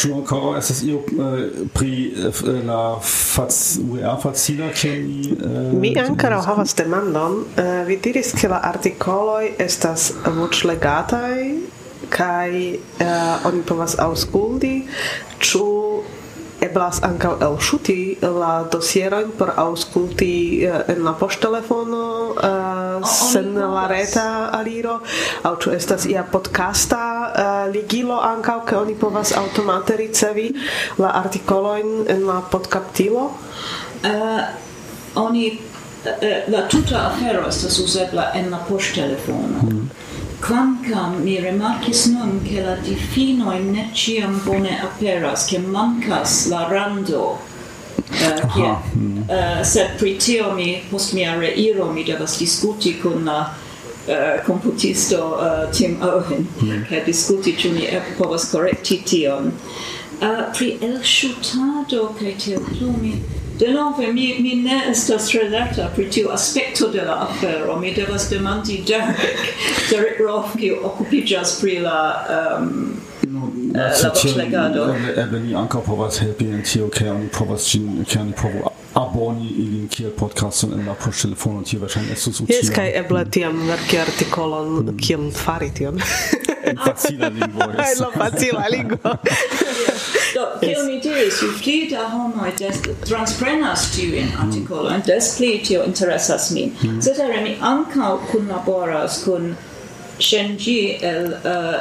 [0.01, 4.93] Ĉu ankoraŭ estas io eh, pri eh, la UEA facila ke
[5.81, 7.45] Mi eh, ankoraŭ havas demandon.
[7.87, 11.43] Vi diris ke la artikoloj estas voĉlegataj
[12.11, 12.51] kaj
[13.49, 14.75] oni povas aŭskulti.
[15.41, 15.67] Ĉu
[16.65, 20.33] eblas ankaŭ elŝuti la dosierojn por aŭskulti
[20.67, 24.27] eh, en la poŝtelefono uh, sen la reta
[24.59, 24.99] aliro
[25.49, 30.51] aŭ ĉu estas ia podcasta uh, ligilo ankaŭ ke oni povas aŭtomate ricevi
[30.99, 33.31] la artikolojn en la podkaptilo?
[34.05, 34.41] Uh,
[35.21, 35.59] oni
[36.49, 39.63] la tuta afero estas uzebla en la poŝtelefono.
[39.63, 39.89] Mm.
[40.41, 47.39] Quamcam mi remarcis nun che la difinoi ne ciam bone aperas, che mancas la rando,
[48.09, 48.77] uh, che,
[49.29, 53.55] uh, sed pri tio mi, post mia reiro, mi devas discuti con la
[54.07, 56.83] eh, uh, computisto uh, eh, Tim Owen, mm.
[56.85, 57.87] che discuti ciu mi
[58.17, 59.53] povas correcti tion.
[60.21, 63.23] Uh, pri el shutado, che teo plumi,
[63.61, 68.83] Denove mi, mi ne estas relata pri tiu aspekto de la afero, mi devas demandi
[68.87, 69.37] Derek,
[69.91, 72.01] Derek Roth, kiu okupiĝas pri la
[72.63, 72.97] um,
[73.75, 74.87] la voĉlegado.
[75.17, 79.53] Eble ni ankaŭ povas helpi en tio, ke oni povas ĝin, ke oni povu aboni
[79.63, 82.59] ilin kiel podcaston en la poŝtelefono, tio verŝajne estus utila.
[82.59, 86.01] Jes, kaj eble tiam verki artikolon, kiam fari tion.
[86.65, 87.71] En facila lingvo.
[87.91, 89.15] En la facila lingvo.
[90.41, 92.53] Do, kiel mi diris, ju pli da homoj
[93.05, 94.47] transprenas tiujn mm.
[94.47, 96.73] artikolojn, des pli tio interesas min.
[97.03, 97.43] Cetere mm.
[97.45, 99.53] mi ankaŭ kunlaboras kun
[100.19, 101.77] Shenji el uh,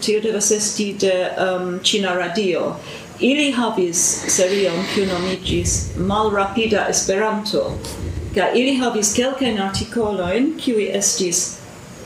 [0.00, 1.14] tio devas esti de
[1.46, 2.76] um, Ĉina radio.
[3.20, 4.04] Ili havis
[4.36, 7.66] serion kiu nomiĝis Malrapida Esperanto.
[8.34, 11.44] Kaj ili havis kelkajn artikolojn kiuj estis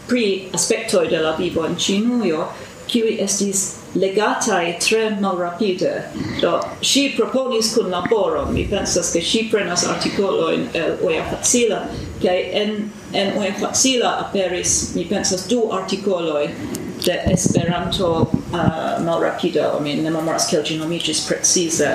[0.09, 2.49] pri aspektoj de la vivo en Ĉinujo,
[2.89, 3.65] kiuj estis
[3.95, 6.03] legatai tre malrapide.
[6.41, 11.89] Do, si proponis kun laboron, mi pensas che si prenas articoloin el Oia Facila,
[12.21, 16.39] che en, en Oia Facila aperis, mi pensas, du articolo
[17.05, 21.95] de Esperanto uh, malrapida, o mi ne memoras kiel ĝi nomiĝis precize.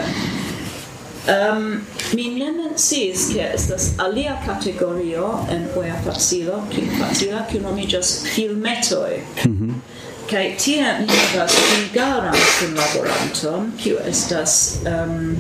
[1.30, 1.82] Um,
[2.16, 9.20] mi ne menciis ke estas alia kategorio en Oia Facilo, pli facila, kiu nomiĝas filmetoj.
[9.46, 9.99] Mm -hmm
[10.30, 15.38] kai tie ni havas hungaran kunlaboranton, kiu estas um,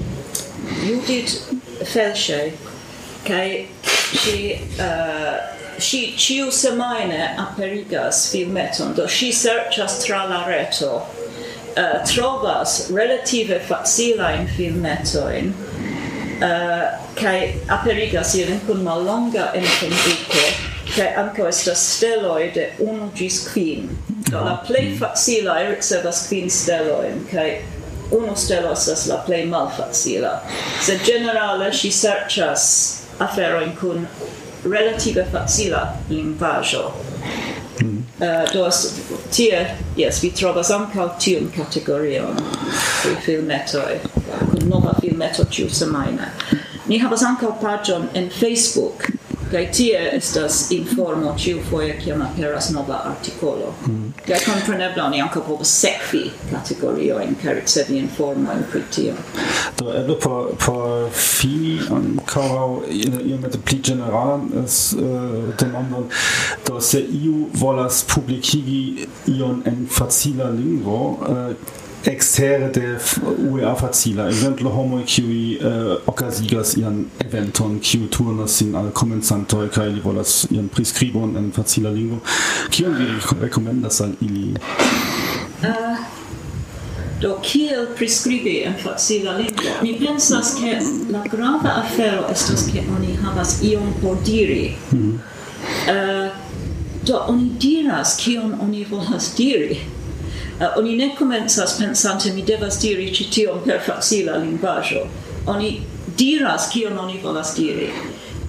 [0.81, 1.53] Judith
[1.85, 2.53] Felsche,
[3.27, 3.67] kai
[4.17, 4.39] ŝi
[4.81, 5.37] uh,
[5.79, 14.49] ŝi ĉiu semajne aperigas filmeton, do ŝi serĉas tra la reto, uh, trovas relative facilajn
[14.57, 17.37] filmetojn, uh, kai
[17.77, 20.47] aperigas ilin kun mallonga enkondiko,
[20.95, 23.93] kai anco estas steloi de unu gis quin.
[24.31, 24.99] Do la plej mhm.
[24.99, 27.49] facila ricevas kvin stelojn kaj
[28.11, 30.39] unu stelo estas la plej malfacila.
[30.85, 32.65] Sed ĝenerale ŝi serĉas
[33.19, 34.07] aferojn kun
[34.63, 36.91] relative facila lingvaĵo.
[37.81, 37.97] Mm.
[38.19, 38.69] Uh, eh, do
[39.31, 42.35] tie, yes, vi trovas ankaŭ tiun kategorion
[43.03, 43.99] pri filmetoj,
[44.51, 46.33] kun nova filmeto ĉiu semajne.
[46.89, 49.07] Ni havas ankaŭ paĝon en Facebook
[49.51, 53.73] kai tie estas informo ciu ĉiufoje kiam aperas nova artikolo.
[53.87, 54.13] Mm.
[54.27, 59.13] kai kompreneble oni ankaŭ povas sekvi kategoriojn kaj ricevi informojn pri tio.
[59.79, 62.69] Do eble por por fi um, ankoraŭ
[63.25, 66.09] iomete pli ĝenerala uh, demandon
[66.67, 71.55] do se iu volas publikigi ion en facila lingvo uh,
[72.03, 72.97] extere de
[73.51, 79.69] UEA facila ekzemple homo qui uh, eh, okazigas ian eventon q turnas sin al komencantoj
[79.69, 82.19] kai li volas ian prescribon en facila lingvo.
[82.69, 83.05] Kion vi
[83.41, 84.55] recomendas al ili?
[85.63, 85.97] Uh,
[87.21, 89.69] do kiel prescribi en facila lingvo?
[89.81, 90.79] Mi pensas ke
[91.11, 94.75] la grava afero estas ke oni havas ion por diri.
[94.91, 95.15] Mm -hmm.
[95.91, 96.31] uh,
[97.05, 99.79] do oni diras kion oni volas diri.
[100.59, 105.07] Uh, oni ne comenzas pensante mi devas diri ci tion per facila linguaggio.
[105.45, 105.81] Oni
[106.17, 107.91] diras kion oni volas diri.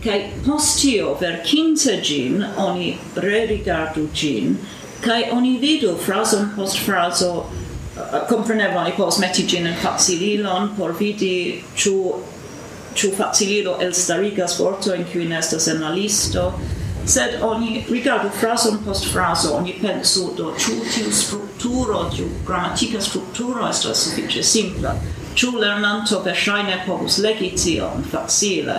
[0.04, 4.58] Kai postio ver quince gin, oni re-rigardu gin,
[5.00, 10.74] kai oni vidu frason post fraso, uh, eh, comprenevo oni povas meti gin en facililon
[10.76, 12.14] por vidi ciu,
[12.94, 16.52] ciu facililo elstarigas vortoin kiuin estas en la listo,
[17.10, 23.66] sed oni rigardu frason post fraso, oni pensu do ĉu tiu strukturo, tiu grammatica strukturo
[23.68, 24.94] estas sufiĉe simpla.
[25.34, 28.78] Ĉu lernanto verŝajne povus legi tion facile?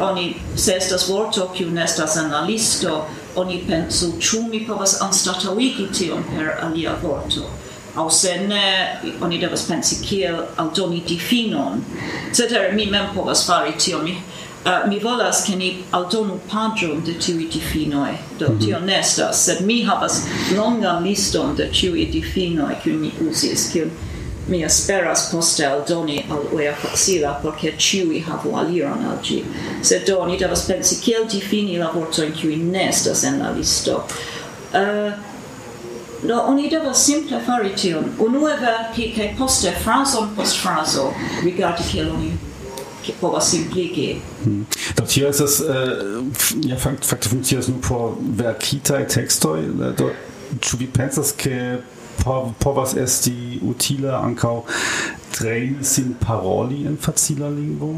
[0.00, 3.04] Oni, se estas vorto kiu nestas en la listo,
[3.36, 7.50] oni pensu ĉu mi povas anstataŭigi tion per alia vorto
[7.94, 11.80] au se ne oni devas pensi kiel aldoni difinon.
[12.32, 14.14] Cetere, mi mem povas fari tion, mi
[14.64, 18.64] uh, mi volas ke ni aldonu pagion de tiui difinoi, do mm -hmm.
[18.64, 20.22] tio nestas, sed mi havas
[20.56, 23.90] longan liston de tiui difinoi kiu mi usis, kiu
[24.48, 29.44] mi esperas poste aldoni al uia facila, porque tiui havu aliron al gi.
[29.82, 34.04] Sed do ni devas pensi kiel difini la vortoin kiui nestas en la listo.
[34.74, 35.12] Eh, uh,
[36.22, 42.10] no, oni devas simple fari tion, unue verki, che poste frason post fraso rigardi kiel
[42.10, 42.49] oni
[43.20, 44.66] possible hm.
[44.96, 49.60] Dort ist äh, das, ja, faktisch funktioniert nur por verkita textoj,
[50.60, 51.80] ĉu äh, vi pensas ke
[52.58, 54.62] povas esti utila ankaŭ
[55.32, 57.94] trejni sin paroli en facila lingvo?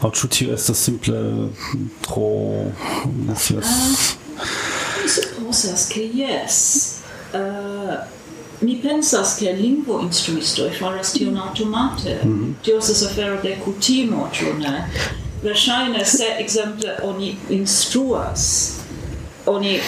[0.00, 2.30] Aŭ ĉu tio estas simple hm, tro
[3.02, 3.74] hm, ne scias?
[5.02, 6.62] Mi supozas ke jes.
[7.34, 7.98] Uh,
[8.60, 11.40] mi pensas che lingvo e faras tion mm.
[11.40, 12.20] automate.
[12.24, 12.64] Mm -hmm.
[12.64, 14.90] Tio es afero de cutimo, ĉu ne?
[15.42, 18.72] Verŝajne, se exemple oni instruas,
[19.46, 19.80] oni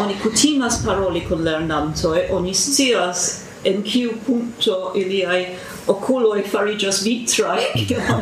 [0.00, 5.46] oni kutimas paroli con lernantoi, oni scias en kiu punto iliai
[5.88, 7.62] oculoi farigios vitrae.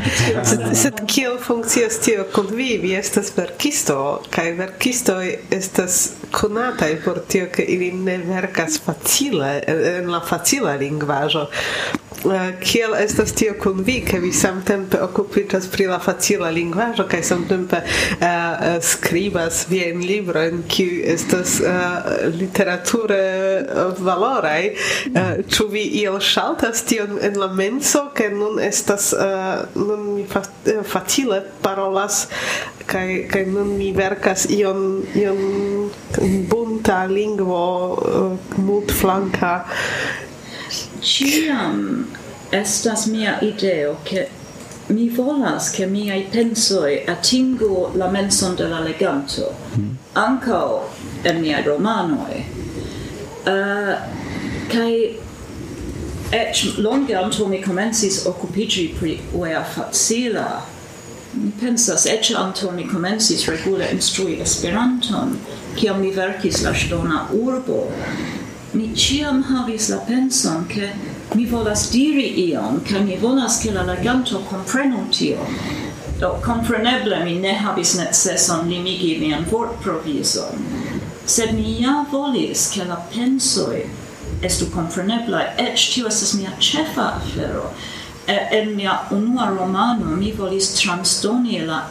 [0.83, 2.79] Sed kiel funkcias tio kun vi?
[2.83, 3.99] Vi estas verkisto,
[4.31, 5.19] kaj verkisto
[5.51, 6.01] estas
[6.31, 11.47] konataj por tio, ke ili ne verkas facile, en la facila lingvaĵo.
[12.25, 17.23] Eh, kiel estas tio kun vi, ke vi samtempe okupiĝas pri la facila lingvaĵo kaj
[17.23, 23.21] samtempe uh, skribas viajn librojn, kiuj estas uh, literature
[23.99, 24.73] valoraj.
[25.53, 30.25] Ĉu uh, vi iel ŝaltas tion en la menso ke nun estas uh, nun mi
[30.29, 32.27] fa, eh, facile parolas
[32.87, 35.41] kaj kaj nun mi verkas ion ion
[36.51, 37.65] bunta lingvo
[37.97, 39.55] uh, multflanka
[41.01, 42.07] ciam
[42.53, 44.29] estas mia ideo ke
[44.89, 49.97] mi volas che miai pensoi atingu la menson de la leganto mm.
[50.13, 50.89] anco
[51.23, 52.37] en miai romanoi
[53.47, 53.95] uh,
[54.69, 55.26] kai
[56.33, 60.63] Et longe anto mi comensis occupigi pri uea facila.
[61.33, 65.39] Mi pensas, et anto mi comensis regule instrui Esperanton,
[65.77, 67.93] ciam mi verkis la stona urbo.
[68.73, 70.91] Mi ciam havis la penson che
[71.35, 75.39] mi volas diri ion, che mi volas che la leganto comprenu tio.
[76.19, 80.59] Do, compreneble mi ne havis neceson limigi mian vortprovision,
[81.25, 83.85] sed mi ja volis che la pensoi
[84.43, 87.71] estu compreneblai, ec tio estes mia cefa afero.
[88.27, 91.85] E, en mia unua romano mi volis transdoni la,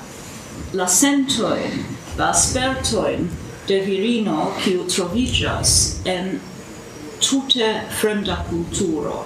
[0.74, 1.86] la sentoin,
[2.18, 3.30] la spertoin
[3.68, 6.40] de virino kiu trovigas en
[7.20, 9.26] tute fremda kulturo.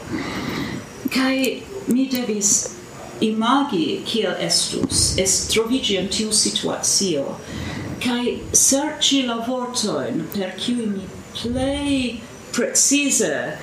[1.10, 2.76] Kai mi devis
[3.22, 7.36] imagi kiel estus, est trovigi en tiu situatio,
[8.00, 12.22] kai serci la vortoin per kiu mi plei
[12.52, 13.58] precise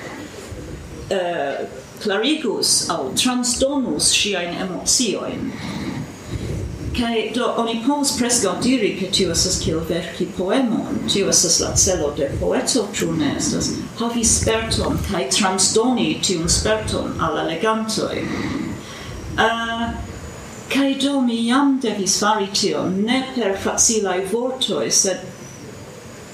[1.09, 1.67] eh, uh,
[1.99, 5.51] clarigus au transdonus siain emotioin.
[6.93, 11.75] Cae do oni povus prescau diri che tio esas kiel verci poemon, tio esas la
[11.75, 13.69] celo de poeto, ciu ne estas
[13.99, 18.25] havi sperton cae transdoni tiun sperton alla legantoi.
[19.37, 19.93] Uh, eh,
[20.69, 25.21] cae do mi jam devis fari tio, ne per facilai vortoi, sed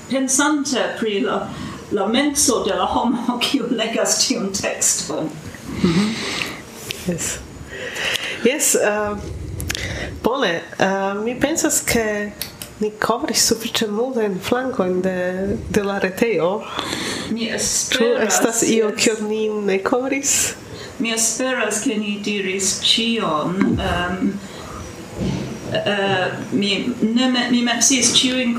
[0.09, 1.47] pensante pri la
[1.93, 5.29] la menso de la homo kiu legas tiun tekston.
[5.83, 6.09] Mm -hmm.
[7.11, 7.37] Yes.
[8.43, 9.17] Yes, uh,
[10.23, 12.31] bone, uh, mi pensas ke
[12.79, 16.63] ni kovris sufiĉe multajn flankojn de de la retejo.
[17.29, 17.89] Mi esperas.
[17.89, 19.03] Ĉu estas io yes.
[19.03, 20.53] kion ni ne kovris?
[20.99, 23.55] Mi esperas ke ni diris ĉion.
[23.71, 24.33] Um,
[25.73, 28.55] uh, mi ne me, mi mapsis ĉiujn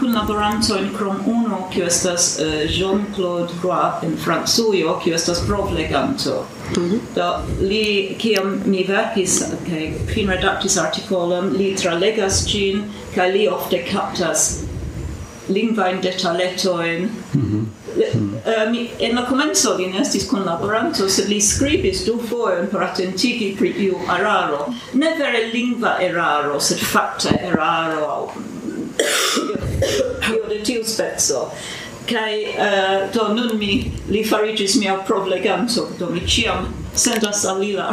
[0.78, 6.46] in crom uno qui estas uh, Jean-Claude Roy in Francujo, qui estas provleganto.
[6.76, 6.98] Mm -hmm.
[7.14, 12.84] Do li, kiam mi verkis kaj okay, finredaktis articolum li tralegas gin
[13.14, 14.60] kaj li ofte kaptas
[15.48, 17.83] lingvajn detaletoin Mm -hmm.
[17.94, 22.88] Uh, mi, en la comenzo li ne estis kunlaboranto, sed li scribis du fojon per
[22.88, 24.66] attentigi pri iu eraro.
[24.98, 28.26] Ne vere lingua eraro, sed facta eraro au
[30.34, 31.50] io de tiu spezzo.
[32.06, 37.58] Kai uh, eh, do nun mi li farigis mia provleganto, do mi ciam sendas al
[37.60, 37.90] li la.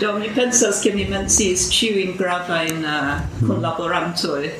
[0.00, 4.50] Do mi pensas che mi menciis ĉiujn gravajn uh, collaborantoi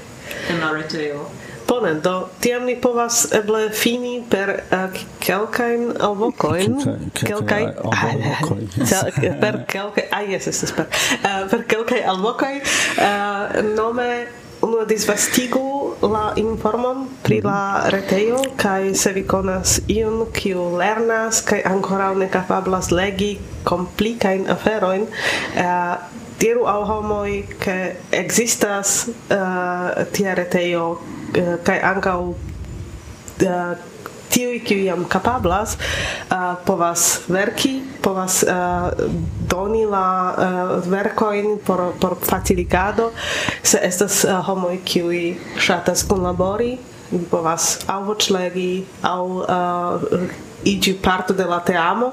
[0.51, 1.31] en la reteo.
[1.67, 6.77] Bone, do tiam ni povas eble fini per eh, kelkajn alvokojn,
[7.17, 7.65] kelkaj
[9.41, 14.09] per kelkaj, ah jes, estas per eh, per kelkaj alvokoj eh, nome
[14.65, 21.63] unu disvastigu la informon pri la retejo kaj se vi konas iun kiu lernas kaj
[21.69, 25.07] ankoraŭ ne kapablas legi komplikajn aferojn.
[26.41, 27.77] Diru al homoj ke
[28.13, 28.95] ekzistas
[30.13, 30.87] tia retejo
[31.35, 32.37] Eh, kai anka u uh,
[33.43, 33.77] eh,
[34.31, 35.75] tiu kiuj jam kapablas
[36.31, 38.91] uh, povas verki povas uh,
[39.51, 43.11] doni la uh, verkoin por por faciligado.
[43.63, 46.79] Se estas uh, homoj kiuj ŝatas kunlabori
[47.31, 52.13] povas aŭ voĉlegi aŭ uh, igi parto de la teamo,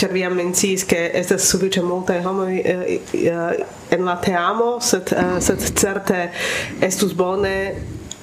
[0.00, 2.82] ĉar vi jam menciis, ke estas sufiĉe multaj homoj eh,
[3.12, 6.22] eh, en la teamo, sed, eh, sed certe
[6.80, 7.54] estus bone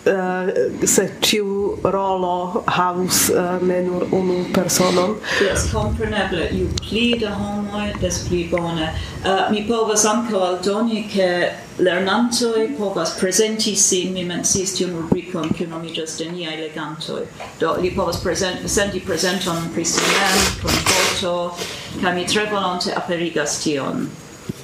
[0.06, 5.16] uh, se ciu rolo havus uh, ne nur unu personon.
[5.42, 8.94] Yes, compreneble, ju pli da homoi, des pli bone.
[9.24, 15.66] Uh, mi povas anco aldoni, che lernantoi povas presenti sin, mi mensis tiun rubrikon, che
[15.66, 17.26] nomigas de niai legantoi.
[17.60, 21.58] Do, li povas present, senti presenton pri si mem, kun foto,
[22.02, 24.10] kaj mi tre volonte aperigas tion.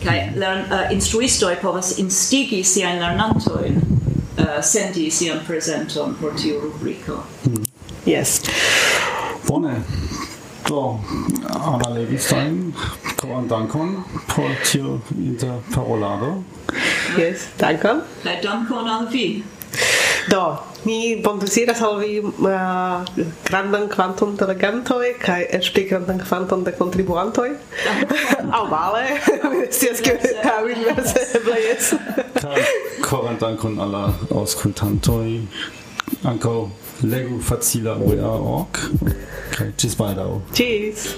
[0.04, 3.95] Kaj lern, uh, instruistoi povas instigi siajn lernantoin
[4.38, 7.24] uh, senti sian presenton por tiu rubrico.
[7.46, 7.66] Mm.
[8.06, 8.42] Yes.
[9.48, 9.82] Bone.
[10.70, 11.00] Do,
[11.50, 12.74] alla legistojn,
[13.22, 14.04] koran dankon
[14.36, 16.44] por tiu interparolado.
[17.18, 18.02] Yes, dankon.
[18.24, 19.44] Kaj dankon al vi.
[20.30, 23.06] Do, mi bonduziras al vi uh,
[23.46, 27.50] grandan kvanton de legantoj kaj eĉ pli grandan kvanton de kontribuantoj.
[28.58, 29.04] Aŭ vale,
[29.52, 30.16] mi scias ke
[30.52, 31.94] aŭ inverse eble jes.
[33.06, 34.06] Koran dankon al la
[34.42, 35.28] aŭskultantoj.
[36.26, 36.58] Ankaŭ
[37.06, 38.82] legu facila OEA.org
[39.56, 40.30] kaj ĝis baldaŭ.
[40.58, 41.10] Ĝis!